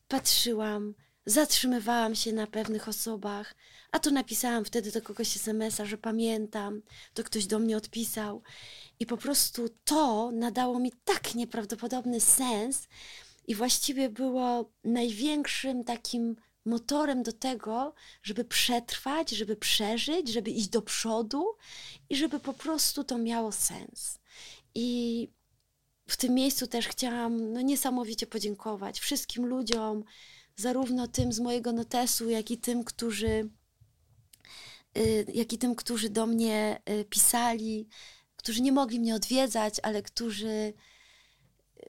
patrzyłam, 0.07 0.93
zatrzymywałam 1.25 2.15
się 2.15 2.33
na 2.33 2.47
pewnych 2.47 2.88
osobach, 2.88 3.55
a 3.91 3.99
tu 3.99 4.11
napisałam 4.11 4.65
wtedy 4.65 4.91
do 4.91 5.01
kogoś 5.01 5.35
SMS-a, 5.35 5.85
że 5.85 5.97
pamiętam, 5.97 6.81
to 7.13 7.23
ktoś 7.23 7.45
do 7.45 7.59
mnie 7.59 7.77
odpisał. 7.77 8.41
I 8.99 9.05
po 9.05 9.17
prostu 9.17 9.69
to 9.85 10.31
nadało 10.31 10.79
mi 10.79 10.91
tak 11.05 11.35
nieprawdopodobny 11.35 12.21
sens 12.21 12.88
i 13.47 13.55
właściwie 13.55 14.09
było 14.09 14.71
największym 14.83 15.83
takim 15.83 16.35
motorem 16.65 17.23
do 17.23 17.31
tego, 17.33 17.93
żeby 18.23 18.45
przetrwać, 18.45 19.29
żeby 19.29 19.55
przeżyć, 19.55 20.29
żeby 20.29 20.51
iść 20.51 20.67
do 20.67 20.81
przodu 20.81 21.45
i 22.09 22.15
żeby 22.15 22.39
po 22.39 22.53
prostu 22.53 23.03
to 23.03 23.17
miało 23.17 23.51
sens. 23.51 24.19
I 24.75 25.29
w 26.07 26.17
tym 26.17 26.33
miejscu 26.33 26.67
też 26.67 26.88
chciałam 26.88 27.53
no, 27.53 27.61
niesamowicie 27.61 28.27
podziękować 28.27 28.99
wszystkim 28.99 29.45
ludziom, 29.45 30.03
zarówno 30.56 31.08
tym 31.08 31.34
z 31.34 31.39
mojego 31.39 31.72
notesu, 31.72 32.30
jak 32.30 32.52
i 32.52 32.58
tym, 32.58 32.84
którzy, 32.84 33.50
y, 34.98 35.26
jak 35.34 35.54
i 35.54 35.58
tym, 35.58 35.76
którzy 35.76 36.10
do 36.10 36.26
mnie 36.28 36.82
y, 36.89 37.06
pisali, 37.06 37.88
którzy 38.38 38.62
nie 38.62 38.72
mogli 38.72 39.00
mnie 39.00 39.15
odwiedzać, 39.15 39.80
ale 39.84 40.02
którzy 40.02 40.74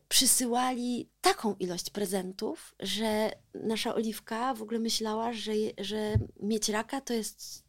przysyłali 0.09 1.09
taką 1.21 1.55
ilość 1.55 1.91
prezentów, 1.91 2.75
że 2.81 3.33
nasza 3.55 3.95
Oliwka 3.95 4.55
w 4.55 4.63
ogóle 4.63 4.79
myślała, 4.79 5.33
że, 5.33 5.53
że 5.79 6.15
mieć 6.43 6.69
raka 6.69 7.01
to 7.01 7.15
jest 7.15 7.67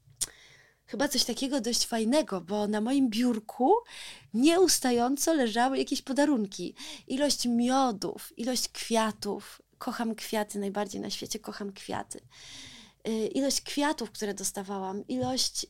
chyba 0.85 1.07
coś 1.07 1.23
takiego 1.23 1.61
dość 1.61 1.85
fajnego, 1.85 2.41
bo 2.41 2.67
na 2.67 2.81
moim 2.81 3.09
biurku 3.09 3.73
nieustająco 4.33 5.33
leżały 5.33 5.77
jakieś 5.77 6.01
podarunki. 6.01 6.75
Ilość 7.07 7.45
miodów, 7.45 8.33
ilość 8.37 8.69
kwiatów. 8.69 9.61
Kocham 9.77 10.15
kwiaty, 10.15 10.59
najbardziej 10.59 11.01
na 11.01 11.09
świecie 11.09 11.39
kocham 11.39 11.73
kwiaty. 11.73 12.19
Y, 13.07 13.27
ilość 13.27 13.61
kwiatów, 13.61 14.11
które 14.11 14.33
dostawałam, 14.33 15.07
ilość 15.07 15.65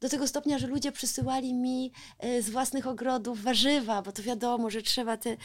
do 0.00 0.08
tego 0.08 0.28
stopnia, 0.28 0.58
że 0.58 0.66
ludzie 0.66 0.92
przysyłali 0.92 1.54
mi 1.54 1.92
y, 2.24 2.42
z 2.42 2.50
własnych 2.50 2.86
ogrodów 2.86 3.42
warzywa, 3.42 4.02
bo 4.02 4.12
to 4.12 4.22
wiadomo, 4.22 4.70
że 4.70 4.82
trzeba 4.82 5.16
te, 5.16 5.36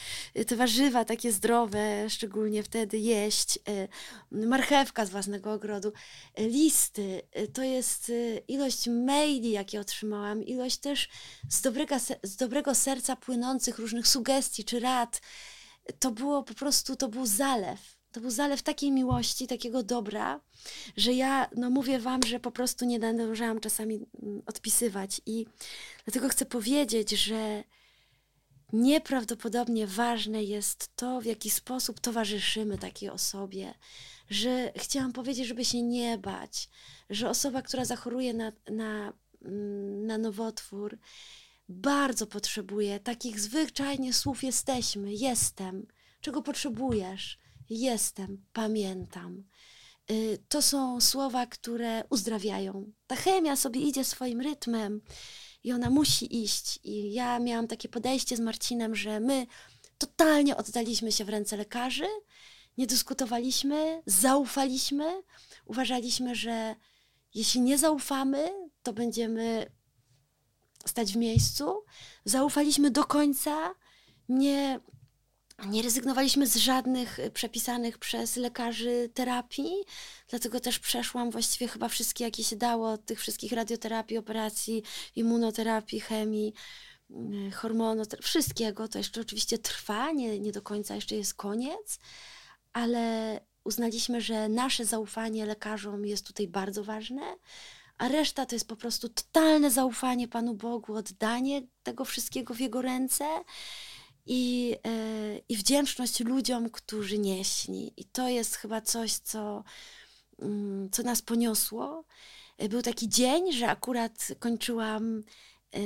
te 0.46 0.56
warzywa 0.56 1.04
takie 1.04 1.32
zdrowe, 1.32 2.10
szczególnie 2.10 2.62
wtedy 2.62 2.98
jeść, 2.98 3.56
y, 3.56 3.88
marchewka 4.30 5.06
z 5.06 5.10
własnego 5.10 5.52
ogrodu, 5.52 5.92
listy, 6.38 7.22
to 7.52 7.62
jest 7.62 8.12
ilość 8.48 8.86
maili, 8.86 9.50
jakie 9.50 9.80
otrzymałam, 9.80 10.44
ilość 10.44 10.76
też 10.76 11.08
z 11.50 11.62
z 12.22 12.36
dobrego 12.36 12.74
serca 12.74 13.16
płynących 13.16 13.78
różnych 13.78 14.08
sugestii 14.08 14.64
czy 14.64 14.80
rad. 14.80 15.20
To 15.98 16.10
było 16.10 16.42
po 16.42 16.54
prostu, 16.54 16.96
to 16.96 17.08
był 17.08 17.26
zalew 17.26 17.96
to 18.16 18.20
był 18.20 18.30
zalew 18.30 18.62
takiej 18.62 18.92
miłości, 18.92 19.46
takiego 19.46 19.82
dobra, 19.82 20.40
że 20.96 21.12
ja, 21.12 21.50
no 21.56 21.70
mówię 21.70 21.98
wam, 21.98 22.22
że 22.22 22.40
po 22.40 22.50
prostu 22.50 22.84
nie 22.84 22.98
nadążałam 22.98 23.60
czasami 23.60 23.94
mm, 23.94 24.42
odpisywać. 24.46 25.20
I 25.26 25.46
dlatego 26.04 26.28
chcę 26.28 26.46
powiedzieć, 26.46 27.10
że 27.10 27.64
nieprawdopodobnie 28.72 29.86
ważne 29.86 30.44
jest 30.44 30.96
to, 30.96 31.20
w 31.20 31.24
jaki 31.24 31.50
sposób 31.50 32.00
towarzyszymy 32.00 32.78
takiej 32.78 33.10
osobie, 33.10 33.74
że 34.30 34.72
chciałam 34.76 35.12
powiedzieć, 35.12 35.46
żeby 35.46 35.64
się 35.64 35.82
nie 35.82 36.18
bać, 36.18 36.68
że 37.10 37.30
osoba, 37.30 37.62
która 37.62 37.84
zachoruje 37.84 38.34
na, 38.34 38.52
na, 38.70 39.12
mm, 39.42 40.06
na 40.06 40.18
nowotwór, 40.18 40.98
bardzo 41.68 42.26
potrzebuje 42.26 43.00
takich 43.00 43.40
zwyczajnie 43.40 44.12
słów 44.12 44.44
jesteśmy, 44.44 45.14
jestem, 45.14 45.86
czego 46.20 46.42
potrzebujesz 46.42 47.38
jestem, 47.70 48.44
pamiętam. 48.52 49.44
Y, 50.10 50.38
to 50.48 50.62
są 50.62 51.00
słowa, 51.00 51.46
które 51.46 52.04
uzdrawiają. 52.10 52.92
Ta 53.06 53.16
chemia 53.16 53.56
sobie 53.56 53.80
idzie 53.80 54.04
swoim 54.04 54.40
rytmem 54.40 55.00
i 55.64 55.72
ona 55.72 55.90
musi 55.90 56.42
iść. 56.42 56.78
I 56.84 57.12
ja 57.12 57.38
miałam 57.38 57.68
takie 57.68 57.88
podejście 57.88 58.36
z 58.36 58.40
Marcinem, 58.40 58.96
że 58.96 59.20
my 59.20 59.46
totalnie 59.98 60.56
oddaliśmy 60.56 61.12
się 61.12 61.24
w 61.24 61.28
ręce 61.28 61.56
lekarzy, 61.56 62.06
nie 62.78 62.86
dyskutowaliśmy, 62.86 64.02
zaufaliśmy, 64.06 65.22
uważaliśmy, 65.64 66.34
że 66.34 66.74
jeśli 67.34 67.60
nie 67.60 67.78
zaufamy, 67.78 68.48
to 68.82 68.92
będziemy 68.92 69.70
stać 70.86 71.12
w 71.12 71.16
miejscu. 71.16 71.84
Zaufaliśmy 72.24 72.90
do 72.90 73.04
końca, 73.04 73.74
nie 74.28 74.80
nie 75.64 75.82
rezygnowaliśmy 75.82 76.46
z 76.46 76.56
żadnych 76.56 77.18
y, 77.18 77.30
przepisanych 77.30 77.98
przez 77.98 78.36
lekarzy 78.36 79.10
terapii, 79.14 79.84
dlatego 80.28 80.60
też 80.60 80.78
przeszłam 80.78 81.30
właściwie 81.30 81.68
chyba 81.68 81.88
wszystkie, 81.88 82.24
jakie 82.24 82.44
się 82.44 82.56
dało, 82.56 82.98
tych 82.98 83.20
wszystkich 83.20 83.52
radioterapii, 83.52 84.18
operacji, 84.18 84.82
immunoterapii, 85.16 86.00
chemii, 86.00 86.54
y, 87.10 87.50
hormonoterapii, 87.50 88.26
wszystkiego. 88.26 88.88
To 88.88 88.98
jeszcze 88.98 89.20
oczywiście 89.20 89.58
trwa, 89.58 90.12
nie, 90.12 90.40
nie 90.40 90.52
do 90.52 90.62
końca 90.62 90.94
jeszcze 90.94 91.16
jest 91.16 91.34
koniec, 91.34 91.98
ale 92.72 93.40
uznaliśmy, 93.64 94.20
że 94.20 94.48
nasze 94.48 94.84
zaufanie 94.84 95.46
lekarzom 95.46 96.06
jest 96.06 96.26
tutaj 96.26 96.48
bardzo 96.48 96.84
ważne, 96.84 97.36
a 97.98 98.08
reszta 98.08 98.46
to 98.46 98.54
jest 98.54 98.68
po 98.68 98.76
prostu 98.76 99.08
totalne 99.08 99.70
zaufanie 99.70 100.28
Panu 100.28 100.54
Bogu, 100.54 100.94
oddanie 100.94 101.62
tego 101.82 102.04
wszystkiego 102.04 102.54
w 102.54 102.60
Jego 102.60 102.82
ręce 102.82 103.24
i, 104.26 104.76
e, 104.86 105.38
i 105.48 105.56
wdzięczność 105.56 106.20
ludziom, 106.20 106.70
którzy 106.70 107.18
nieśli. 107.18 107.92
I 107.96 108.04
to 108.04 108.28
jest 108.28 108.56
chyba 108.56 108.80
coś, 108.80 109.12
co, 109.12 109.64
mm, 110.38 110.90
co 110.90 111.02
nas 111.02 111.22
poniosło. 111.22 112.04
E, 112.58 112.68
był 112.68 112.82
taki 112.82 113.08
dzień, 113.08 113.52
że 113.52 113.68
akurat 113.68 114.28
kończyłam 114.38 115.22
e, 115.74 115.78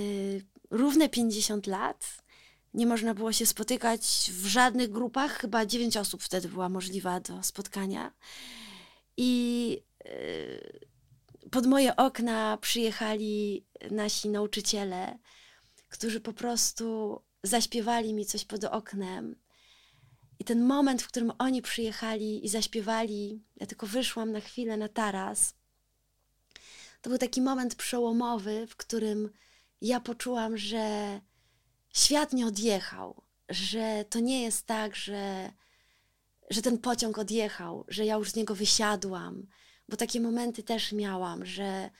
równe 0.71 1.09
50 1.09 1.67
lat. 1.67 2.07
Nie 2.75 2.87
można 2.87 3.15
było 3.15 3.33
się 3.33 3.47
spotykać 3.47 4.31
w 4.33 4.47
żadnych 4.47 4.91
grupach, 4.91 5.39
chyba 5.39 5.67
9 5.67 5.97
osób 5.97 6.23
wtedy 6.23 6.49
była 6.49 6.69
możliwa 6.69 7.21
do 7.21 7.43
spotkania. 7.43 8.13
I 9.17 9.83
pod 11.51 11.67
moje 11.67 11.97
okna 11.97 12.59
przyjechali 12.61 13.67
nasi 13.91 14.29
nauczyciele, 14.29 15.19
którzy 15.89 16.21
po 16.21 16.33
prostu 16.33 17.21
zaśpiewali 17.43 18.15
mi 18.15 18.27
coś 18.27 18.45
pod 18.45 18.65
oknem. 18.65 19.37
I 20.39 20.45
ten 20.45 20.65
moment, 20.65 21.03
w 21.03 21.09
którym 21.09 21.33
oni 21.39 21.63
przyjechali 21.63 22.45
i 22.45 22.49
zaśpiewali, 22.49 23.45
ja 23.57 23.67
tylko 23.67 23.87
wyszłam 23.87 24.33
na 24.33 24.41
chwilę 24.41 24.77
na 24.77 24.89
taras, 24.89 25.55
to 27.01 27.11
był 27.11 27.19
taki 27.19 27.43
moment 27.43 27.75
przełomowy, 27.75 28.67
w 28.67 28.77
którym 28.77 29.31
ja 29.81 30.01
poczułam, 30.01 30.57
że 30.57 31.21
świat 31.93 32.33
nie 32.33 32.47
odjechał, 32.47 33.23
że 33.49 34.05
to 34.11 34.21
nie 34.21 34.43
jest 34.43 34.67
tak, 34.67 34.97
że, 34.97 35.53
że 36.51 36.63
ten 36.63 36.79
pociąg 36.79 37.19
odjechał, 37.19 37.85
że 37.89 38.07
ja 38.07 38.15
już 38.15 38.31
z 38.31 38.37
niego 38.37 38.55
wysiadłam, 38.55 39.47
bo 39.91 39.97
takie 39.97 40.21
momenty 40.21 40.63
też 40.63 40.93
miałam, 40.93 41.47
że, 41.47 41.91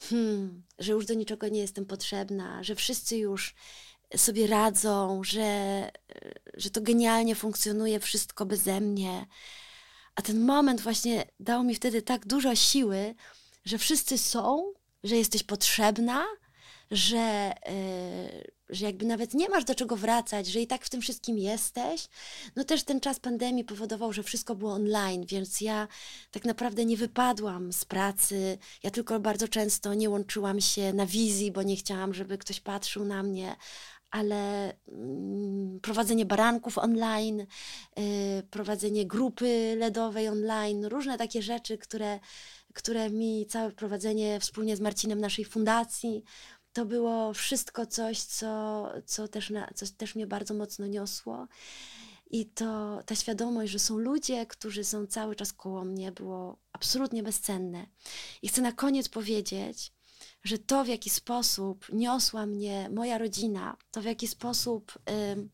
hmm, 0.00 0.62
że 0.78 0.92
już 0.92 1.06
do 1.06 1.14
niczego 1.14 1.48
nie 1.48 1.60
jestem 1.60 1.86
potrzebna, 1.86 2.64
że 2.64 2.74
wszyscy 2.74 3.16
już 3.16 3.54
sobie 4.16 4.46
radzą, 4.46 5.24
że, 5.24 5.90
że 6.54 6.70
to 6.70 6.80
genialnie 6.80 7.34
funkcjonuje 7.34 8.00
wszystko 8.00 8.46
beze 8.46 8.80
mnie. 8.80 9.26
A 10.14 10.22
ten 10.22 10.44
moment 10.44 10.80
właśnie 10.80 11.24
dał 11.40 11.64
mi 11.64 11.74
wtedy 11.74 12.02
tak 12.02 12.26
dużo 12.26 12.56
siły, 12.56 13.14
że 13.64 13.78
wszyscy 13.78 14.18
są, 14.18 14.72
że 15.04 15.16
jesteś 15.16 15.42
potrzebna, 15.42 16.24
że, 16.90 17.52
yy, 17.66 18.59
że 18.70 18.86
jakby 18.86 19.06
nawet 19.06 19.34
nie 19.34 19.48
masz 19.48 19.64
do 19.64 19.74
czego 19.74 19.96
wracać, 19.96 20.46
że 20.46 20.60
i 20.60 20.66
tak 20.66 20.84
w 20.84 20.90
tym 20.90 21.00
wszystkim 21.00 21.38
jesteś. 21.38 22.08
No 22.56 22.64
też 22.64 22.82
ten 22.82 23.00
czas 23.00 23.20
pandemii 23.20 23.64
powodował, 23.64 24.12
że 24.12 24.22
wszystko 24.22 24.54
było 24.54 24.72
online, 24.72 25.26
więc 25.26 25.60
ja 25.60 25.88
tak 26.30 26.44
naprawdę 26.44 26.84
nie 26.84 26.96
wypadłam 26.96 27.72
z 27.72 27.84
pracy. 27.84 28.58
Ja 28.82 28.90
tylko 28.90 29.20
bardzo 29.20 29.48
często 29.48 29.94
nie 29.94 30.10
łączyłam 30.10 30.60
się 30.60 30.92
na 30.92 31.06
wizji, 31.06 31.52
bo 31.52 31.62
nie 31.62 31.76
chciałam, 31.76 32.14
żeby 32.14 32.38
ktoś 32.38 32.60
patrzył 32.60 33.04
na 33.04 33.22
mnie, 33.22 33.56
ale 34.10 34.72
mm, 34.88 35.80
prowadzenie 35.80 36.26
baranków 36.26 36.78
online, 36.78 37.40
y, 37.40 37.46
prowadzenie 38.50 39.06
grupy 39.06 39.74
LEDowej 39.78 40.28
online, 40.28 40.86
różne 40.86 41.18
takie 41.18 41.42
rzeczy, 41.42 41.78
które, 41.78 42.20
które 42.74 43.10
mi 43.10 43.46
całe 43.46 43.72
prowadzenie 43.72 44.40
wspólnie 44.40 44.76
z 44.76 44.80
Marcinem 44.80 45.20
naszej 45.20 45.44
fundacji, 45.44 46.24
to 46.72 46.84
było 46.86 47.34
wszystko 47.34 47.86
coś, 47.86 48.20
co, 48.20 48.88
co, 49.06 49.28
też, 49.28 49.50
na, 49.50 49.70
co 49.74 49.86
też 49.96 50.14
mnie 50.14 50.26
bardzo 50.26 50.54
mocno 50.54 50.86
niosło. 50.86 51.48
I 52.30 52.46
to 52.46 53.00
ta 53.06 53.14
świadomość, 53.14 53.72
że 53.72 53.78
są 53.78 53.98
ludzie, 53.98 54.46
którzy 54.46 54.84
są 54.84 55.06
cały 55.06 55.36
czas 55.36 55.52
koło 55.52 55.84
mnie, 55.84 56.12
było 56.12 56.58
absolutnie 56.72 57.22
bezcenne. 57.22 57.86
I 58.42 58.48
chcę 58.48 58.62
na 58.62 58.72
koniec 58.72 59.08
powiedzieć, 59.08 59.92
że 60.42 60.58
to, 60.58 60.84
w 60.84 60.88
jaki 60.88 61.10
sposób 61.10 61.86
niosła 61.92 62.46
mnie 62.46 62.90
moja 62.94 63.18
rodzina, 63.18 63.76
to 63.90 64.00
w 64.00 64.04
jaki 64.04 64.28
sposób 64.28 64.98
y, 65.10 65.48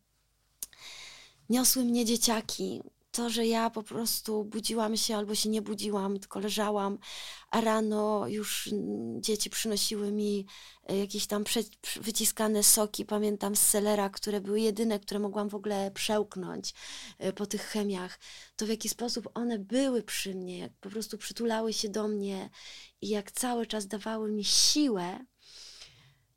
niosły 1.49 1.85
mnie 1.85 2.05
dzieciaki, 2.05 2.83
to, 3.17 3.31
że 3.31 3.47
ja 3.47 3.71
po 3.71 3.83
prostu 3.83 4.45
budziłam 4.45 4.97
się 4.97 5.17
albo 5.17 5.35
się 5.35 5.49
nie 5.49 5.63
budziłam, 5.63 6.19
tylko 6.19 6.41
leżałam, 6.41 6.99
a 7.51 7.61
rano 7.61 8.29
już 8.29 8.71
dzieci 9.21 9.51
przynosiły 9.51 10.13
mi 10.13 10.47
e, 10.89 10.99
jakieś 10.99 11.27
tam 11.27 11.45
wyciskane 12.01 12.63
soki, 12.63 13.05
pamiętam 13.05 13.57
z 13.57 13.61
selera, 13.61 14.11
które 14.11 14.41
były 14.41 14.61
jedyne, 14.61 15.01
które 15.01 15.21
mogłam 15.21 15.49
w 15.49 15.55
ogóle 15.55 15.91
przełknąć 15.91 16.75
e, 17.19 17.33
po 17.33 17.47
tych 17.47 17.63
chemiach. 17.63 18.21
To 18.57 18.67
w 18.67 18.69
jaki 18.69 18.89
sposób 18.89 19.29
one 19.35 19.59
były 19.59 20.03
przy 20.03 20.35
mnie, 20.35 20.59
jak 20.59 20.73
po 20.81 20.91
prostu 20.91 21.19
przytulały 21.19 21.73
się 21.73 21.89
do 21.89 22.09
mnie 22.09 22.51
i 23.01 23.09
jak 23.09 23.33
cały 23.33 23.67
czas 23.67 23.87
dawały 23.87 24.33
mi 24.33 24.45
siłę, 24.45 25.27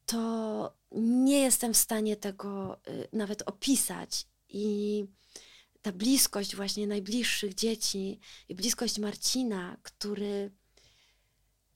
to 0.05 0.73
nie 0.91 1.39
jestem 1.39 1.73
w 1.73 1.77
stanie 1.77 2.15
tego 2.15 2.73
e, 2.73 3.07
nawet 3.13 3.41
opisać. 3.41 4.25
I 4.49 5.05
ta 5.81 5.91
bliskość 5.91 6.55
właśnie 6.55 6.87
najbliższych 6.87 7.55
dzieci 7.55 8.19
i 8.49 8.55
bliskość 8.55 8.99
Marcina, 8.99 9.77
który, 9.83 10.51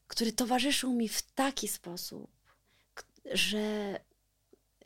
który 0.08 0.34
towarzyszył 0.34 0.94
mi 0.94 1.10
w 1.10 1.22
taki 1.22 1.68
sposób, 1.68 2.32
że 3.34 4.00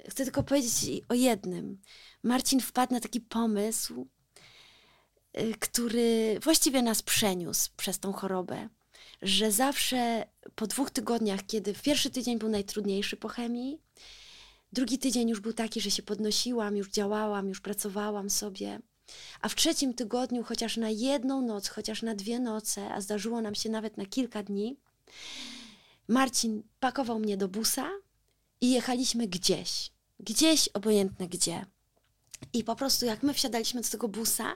chcę 0.09 0.23
tylko 0.23 0.43
powiedzieć 0.43 1.03
o 1.09 1.13
jednym. 1.13 1.81
Marcin 2.23 2.59
wpadł 2.59 2.93
na 2.93 2.99
taki 2.99 3.21
pomysł, 3.21 4.07
y, 5.39 5.53
który 5.59 6.39
właściwie 6.43 6.81
nas 6.81 7.01
przeniósł 7.01 7.69
przez 7.77 7.99
tą 7.99 8.13
chorobę, 8.13 8.69
że 9.21 9.51
zawsze 9.51 10.27
po 10.55 10.67
dwóch 10.67 10.91
tygodniach, 10.91 11.45
kiedy 11.45 11.73
pierwszy 11.73 12.09
tydzień 12.09 12.39
był 12.39 12.49
najtrudniejszy 12.49 13.17
po 13.17 13.27
chemii, 13.27 13.81
drugi 14.73 14.99
tydzień 14.99 15.29
już 15.29 15.39
był 15.39 15.53
taki, 15.53 15.81
że 15.81 15.91
się 15.91 16.03
podnosiłam, 16.03 16.77
już 16.77 16.89
działałam, 16.89 17.49
już 17.49 17.61
pracowałam 17.61 18.29
sobie, 18.29 18.79
a 19.41 19.49
w 19.49 19.55
trzecim 19.55 19.93
tygodniu, 19.93 20.43
chociaż 20.43 20.77
na 20.77 20.89
jedną 20.89 21.41
noc, 21.41 21.67
chociaż 21.67 22.01
na 22.01 22.15
dwie 22.15 22.39
noce, 22.39 22.93
a 22.93 23.01
zdarzyło 23.01 23.41
nam 23.41 23.55
się 23.55 23.69
nawet 23.69 23.97
na 23.97 24.05
kilka 24.05 24.43
dni, 24.43 24.77
Marcin 26.07 26.63
pakował 26.79 27.19
mnie 27.19 27.37
do 27.37 27.47
busa 27.47 27.89
i 28.61 28.71
jechaliśmy 28.71 29.27
gdzieś. 29.27 29.91
Gdzieś, 30.19 30.67
obojętne 30.67 31.27
gdzie. 31.27 31.65
I 32.53 32.63
po 32.63 32.75
prostu 32.75 33.05
jak 33.05 33.23
my 33.23 33.33
wsiadaliśmy 33.33 33.81
do 33.81 33.89
tego 33.89 34.07
busa 34.07 34.53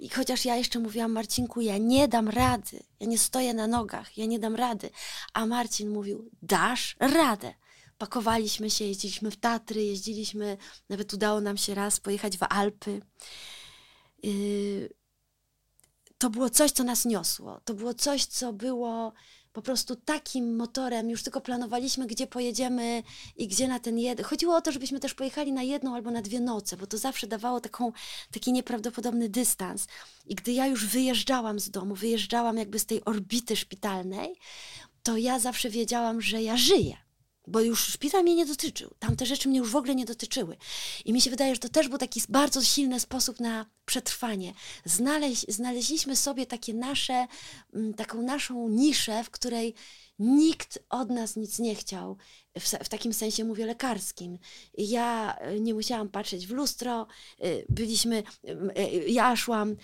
i 0.00 0.08
chociaż 0.08 0.44
ja 0.44 0.56
jeszcze 0.56 0.78
mówiłam 0.78 1.12
Marcinku, 1.12 1.60
ja 1.60 1.78
nie 1.78 2.08
dam 2.08 2.28
rady, 2.28 2.82
ja 3.00 3.06
nie 3.06 3.18
stoję 3.18 3.54
na 3.54 3.66
nogach, 3.66 4.18
ja 4.18 4.26
nie 4.26 4.38
dam 4.38 4.54
rady, 4.54 4.90
a 5.32 5.46
Marcin 5.46 5.90
mówił, 5.90 6.30
dasz 6.42 6.96
radę. 7.00 7.54
Pakowaliśmy 7.98 8.70
się, 8.70 8.84
jeździliśmy 8.84 9.30
w 9.30 9.36
Tatry, 9.36 9.84
jeździliśmy, 9.84 10.56
nawet 10.88 11.14
udało 11.14 11.40
nam 11.40 11.56
się 11.56 11.74
raz 11.74 12.00
pojechać 12.00 12.38
w 12.38 12.42
Alpy. 12.42 13.00
Yy, 14.22 14.88
to 16.18 16.30
było 16.30 16.50
coś, 16.50 16.70
co 16.70 16.84
nas 16.84 17.04
niosło. 17.04 17.60
To 17.64 17.74
było 17.74 17.94
coś, 17.94 18.24
co 18.24 18.52
było 18.52 19.12
po 19.52 19.62
prostu 19.62 19.96
takim 19.96 20.56
motorem. 20.56 21.10
Już 21.10 21.22
tylko 21.22 21.40
planowaliśmy, 21.40 22.06
gdzie 22.06 22.26
pojedziemy 22.26 23.02
i 23.36 23.48
gdzie 23.48 23.68
na 23.68 23.80
ten 23.80 23.98
jeden. 23.98 24.26
Chodziło 24.26 24.56
o 24.56 24.60
to, 24.60 24.72
żebyśmy 24.72 25.00
też 25.00 25.14
pojechali 25.14 25.52
na 25.52 25.62
jedną 25.62 25.94
albo 25.94 26.10
na 26.10 26.22
dwie 26.22 26.40
noce, 26.40 26.76
bo 26.76 26.86
to 26.86 26.98
zawsze 26.98 27.26
dawało 27.26 27.60
taką, 27.60 27.92
taki 28.32 28.52
nieprawdopodobny 28.52 29.28
dystans. 29.28 29.86
I 30.26 30.34
gdy 30.34 30.52
ja 30.52 30.66
już 30.66 30.86
wyjeżdżałam 30.86 31.60
z 31.60 31.70
domu, 31.70 31.94
wyjeżdżałam 31.94 32.56
jakby 32.56 32.78
z 32.78 32.86
tej 32.86 33.04
orbity 33.04 33.56
szpitalnej, 33.56 34.36
to 35.02 35.16
ja 35.16 35.38
zawsze 35.38 35.70
wiedziałam, 35.70 36.20
że 36.20 36.42
ja 36.42 36.56
żyję 36.56 36.96
bo 37.50 37.60
już 37.60 37.84
szpital 37.84 38.22
mnie 38.22 38.34
nie 38.34 38.46
dotyczył. 38.46 38.90
Tamte 38.98 39.26
rzeczy 39.26 39.48
mnie 39.48 39.58
już 39.58 39.70
w 39.70 39.76
ogóle 39.76 39.94
nie 39.94 40.04
dotyczyły. 40.04 40.56
I 41.04 41.12
mi 41.12 41.20
się 41.20 41.30
wydaje, 41.30 41.54
że 41.54 41.60
to 41.60 41.68
też 41.68 41.88
był 41.88 41.98
taki 41.98 42.22
bardzo 42.28 42.62
silny 42.62 43.00
sposób 43.00 43.40
na 43.40 43.66
przetrwanie. 43.88 44.52
Znaleź, 44.84 45.46
znaleźliśmy 45.48 46.16
sobie 46.16 46.46
takie 46.46 46.74
nasze, 46.74 47.26
mm, 47.74 47.94
taką 47.94 48.22
naszą 48.22 48.68
niszę, 48.68 49.24
w 49.24 49.30
której 49.30 49.74
nikt 50.18 50.78
od 50.88 51.10
nas 51.10 51.36
nic 51.36 51.58
nie 51.58 51.74
chciał, 51.74 52.16
w, 52.58 52.64
w, 52.84 52.88
takim 52.88 53.12
sensie 53.12 53.44
mówię 53.44 53.66
lekarskim. 53.66 54.38
Ja 54.78 55.36
e, 55.38 55.60
nie 55.60 55.74
musiałam 55.74 56.08
patrzeć 56.08 56.46
w 56.46 56.50
lustro, 56.50 57.06
e, 57.38 57.48
byliśmy, 57.68 58.22
e, 58.76 58.88
ja 59.08 59.36
szłam 59.36 59.76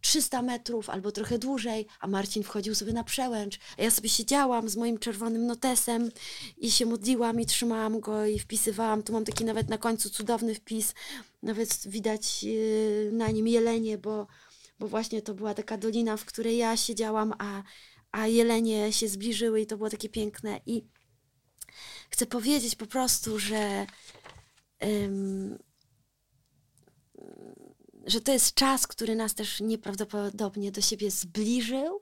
300 0.00 0.42
metrów 0.42 0.90
albo 0.90 1.12
trochę 1.12 1.38
dłużej, 1.38 1.86
a 2.00 2.06
Marcin 2.06 2.42
wchodził 2.42 2.74
sobie 2.74 2.92
na 2.92 3.04
przełęcz, 3.04 3.58
a 3.78 3.82
ja 3.82 3.90
sobie 3.90 4.08
siedziałam 4.08 4.68
z 4.68 4.76
moim 4.76 4.98
czerwonym 4.98 5.46
notesem 5.46 6.10
i 6.56 6.70
się 6.70 6.86
modliłam 6.86 7.40
i 7.40 7.46
trzymałam 7.46 8.00
go 8.00 8.26
i 8.26 8.38
wpisywałam. 8.38 9.02
Tu 9.02 9.12
mam 9.12 9.24
taki 9.24 9.44
nawet 9.44 9.68
na 9.68 9.78
końcu 9.78 10.10
cudowny 10.10 10.54
wpis, 10.54 10.94
nawet 11.42 11.88
widać 11.88 12.44
na 13.12 13.30
nim 13.30 13.48
jelenie, 13.48 13.98
bo, 13.98 14.26
bo 14.78 14.88
właśnie 14.88 15.22
to 15.22 15.34
była 15.34 15.54
taka 15.54 15.78
dolina, 15.78 16.16
w 16.16 16.24
której 16.24 16.56
ja 16.56 16.76
siedziałam, 16.76 17.32
a 17.38 17.62
a 18.16 18.26
jelenie 18.26 18.92
się 18.92 19.08
zbliżyły 19.08 19.60
i 19.60 19.66
to 19.66 19.76
było 19.76 19.90
takie 19.90 20.08
piękne. 20.08 20.60
I 20.66 20.84
chcę 22.10 22.26
powiedzieć 22.26 22.74
po 22.74 22.86
prostu, 22.86 23.38
że, 23.38 23.86
um, 24.80 25.58
że 28.06 28.20
to 28.20 28.32
jest 28.32 28.54
czas, 28.54 28.86
który 28.86 29.16
nas 29.16 29.34
też 29.34 29.60
nieprawdopodobnie 29.60 30.72
do 30.72 30.80
siebie 30.80 31.10
zbliżył. 31.10 32.00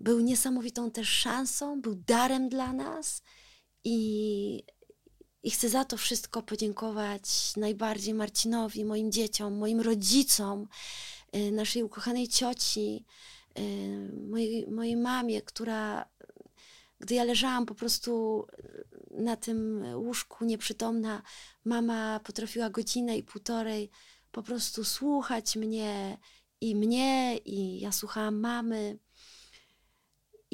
Był 0.00 0.20
niesamowitą 0.20 0.90
też 0.90 1.08
szansą, 1.08 1.80
był 1.80 1.94
darem 1.94 2.48
dla 2.48 2.72
nas 2.72 3.22
i, 3.84 4.62
i 5.44 5.50
chcę 5.50 5.68
za 5.68 5.84
to 5.84 5.96
wszystko 5.96 6.42
podziękować 6.42 7.56
najbardziej 7.56 8.14
Marcinowi, 8.14 8.84
moim 8.84 9.12
dzieciom, 9.12 9.58
moim 9.58 9.80
rodzicom, 9.80 10.68
y, 11.36 11.52
naszej 11.52 11.82
ukochanej 11.82 12.28
cioci, 12.28 13.04
mojej, 14.28 14.66
mojej 14.70 14.96
mamie, 14.96 15.42
która, 15.42 16.08
gdy 17.00 17.14
ja 17.14 17.24
leżałam 17.24 17.66
po 17.66 17.74
prostu 17.74 18.46
na 19.10 19.36
tym 19.36 19.84
łóżku 19.94 20.44
nieprzytomna, 20.44 21.22
mama 21.64 22.20
potrafiła 22.24 22.70
godzinę 22.70 23.16
i 23.16 23.22
półtorej 23.22 23.90
po 24.32 24.42
prostu 24.42 24.84
słuchać 24.84 25.56
mnie 25.56 26.18
i 26.60 26.76
mnie, 26.76 27.38
i 27.44 27.80
ja 27.80 27.92
słuchałam 27.92 28.40
mamy. 28.40 28.98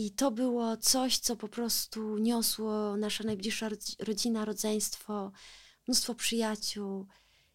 I 0.01 0.11
to 0.11 0.31
było 0.31 0.77
coś, 0.77 1.19
co 1.19 1.37
po 1.37 1.49
prostu 1.49 2.19
niosło 2.19 2.97
nasza 2.97 3.25
najbliższa 3.25 3.69
rodzina, 3.99 4.45
rodzeństwo, 4.45 5.33
mnóstwo 5.89 6.15
przyjaciół 6.15 7.07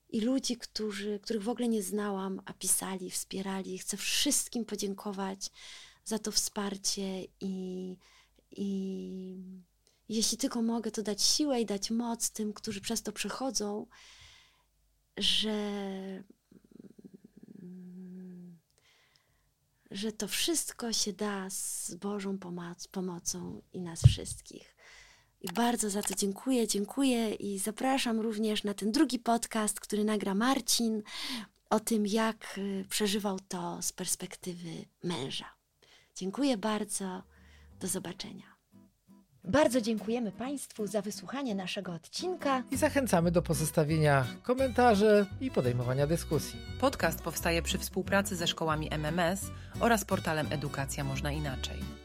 i 0.09 0.21
ludzi, 0.21 0.57
którzy, 0.57 1.19
których 1.19 1.43
w 1.43 1.49
ogóle 1.49 1.67
nie 1.67 1.83
znałam, 1.83 2.41
a 2.45 2.53
pisali, 2.53 3.11
wspierali. 3.11 3.77
Chcę 3.77 3.97
wszystkim 3.97 4.65
podziękować 4.65 5.51
za 6.03 6.19
to 6.19 6.31
wsparcie 6.31 7.23
i, 7.41 7.97
i 8.51 9.37
jeśli 10.09 10.37
tylko 10.37 10.61
mogę, 10.61 10.91
to 10.91 11.01
dać 11.01 11.21
siłę 11.21 11.61
i 11.61 11.65
dać 11.65 11.91
moc 11.91 12.31
tym, 12.31 12.53
którzy 12.53 12.81
przez 12.81 13.01
to 13.01 13.11
przechodzą, 13.11 13.87
że, 15.17 15.53
że 19.95 20.11
to 20.11 20.27
wszystko 20.27 20.93
się 20.93 21.13
da 21.13 21.49
z 21.49 21.95
Bożą 21.95 22.37
pomoc, 22.37 22.87
pomocą 22.87 23.61
i 23.73 23.81
nas 23.81 24.01
wszystkich. 24.01 24.75
I 25.41 25.53
bardzo 25.53 25.89
za 25.89 26.01
to 26.01 26.15
dziękuję, 26.15 26.67
dziękuję 26.67 27.35
i 27.35 27.59
zapraszam 27.59 28.19
również 28.19 28.63
na 28.63 28.73
ten 28.73 28.91
drugi 28.91 29.19
podcast, 29.19 29.79
który 29.79 30.03
nagra 30.03 30.35
Marcin 30.35 31.03
o 31.69 31.79
tym, 31.79 32.07
jak 32.07 32.57
y, 32.57 32.85
przeżywał 32.89 33.39
to 33.39 33.81
z 33.81 33.93
perspektywy 33.93 34.85
męża. 35.03 35.45
Dziękuję 36.15 36.57
bardzo. 36.57 37.23
Do 37.79 37.87
zobaczenia. 37.87 38.54
Bardzo 39.47 39.81
dziękujemy 39.81 40.31
Państwu 40.31 40.87
za 40.87 41.01
wysłuchanie 41.01 41.55
naszego 41.55 41.93
odcinka 41.93 42.63
i 42.71 42.77
zachęcamy 42.77 43.31
do 43.31 43.41
pozostawienia 43.41 44.25
komentarzy 44.43 45.25
i 45.41 45.51
podejmowania 45.51 46.07
dyskusji. 46.07 46.59
Podcast 46.81 47.21
powstaje 47.21 47.61
przy 47.61 47.77
współpracy 47.77 48.35
ze 48.35 48.47
szkołami 48.47 48.89
MMS 48.91 49.51
oraz 49.79 50.05
portalem 50.05 50.47
Edukacja 50.49 51.03
Można 51.03 51.31
Inaczej. 51.31 52.04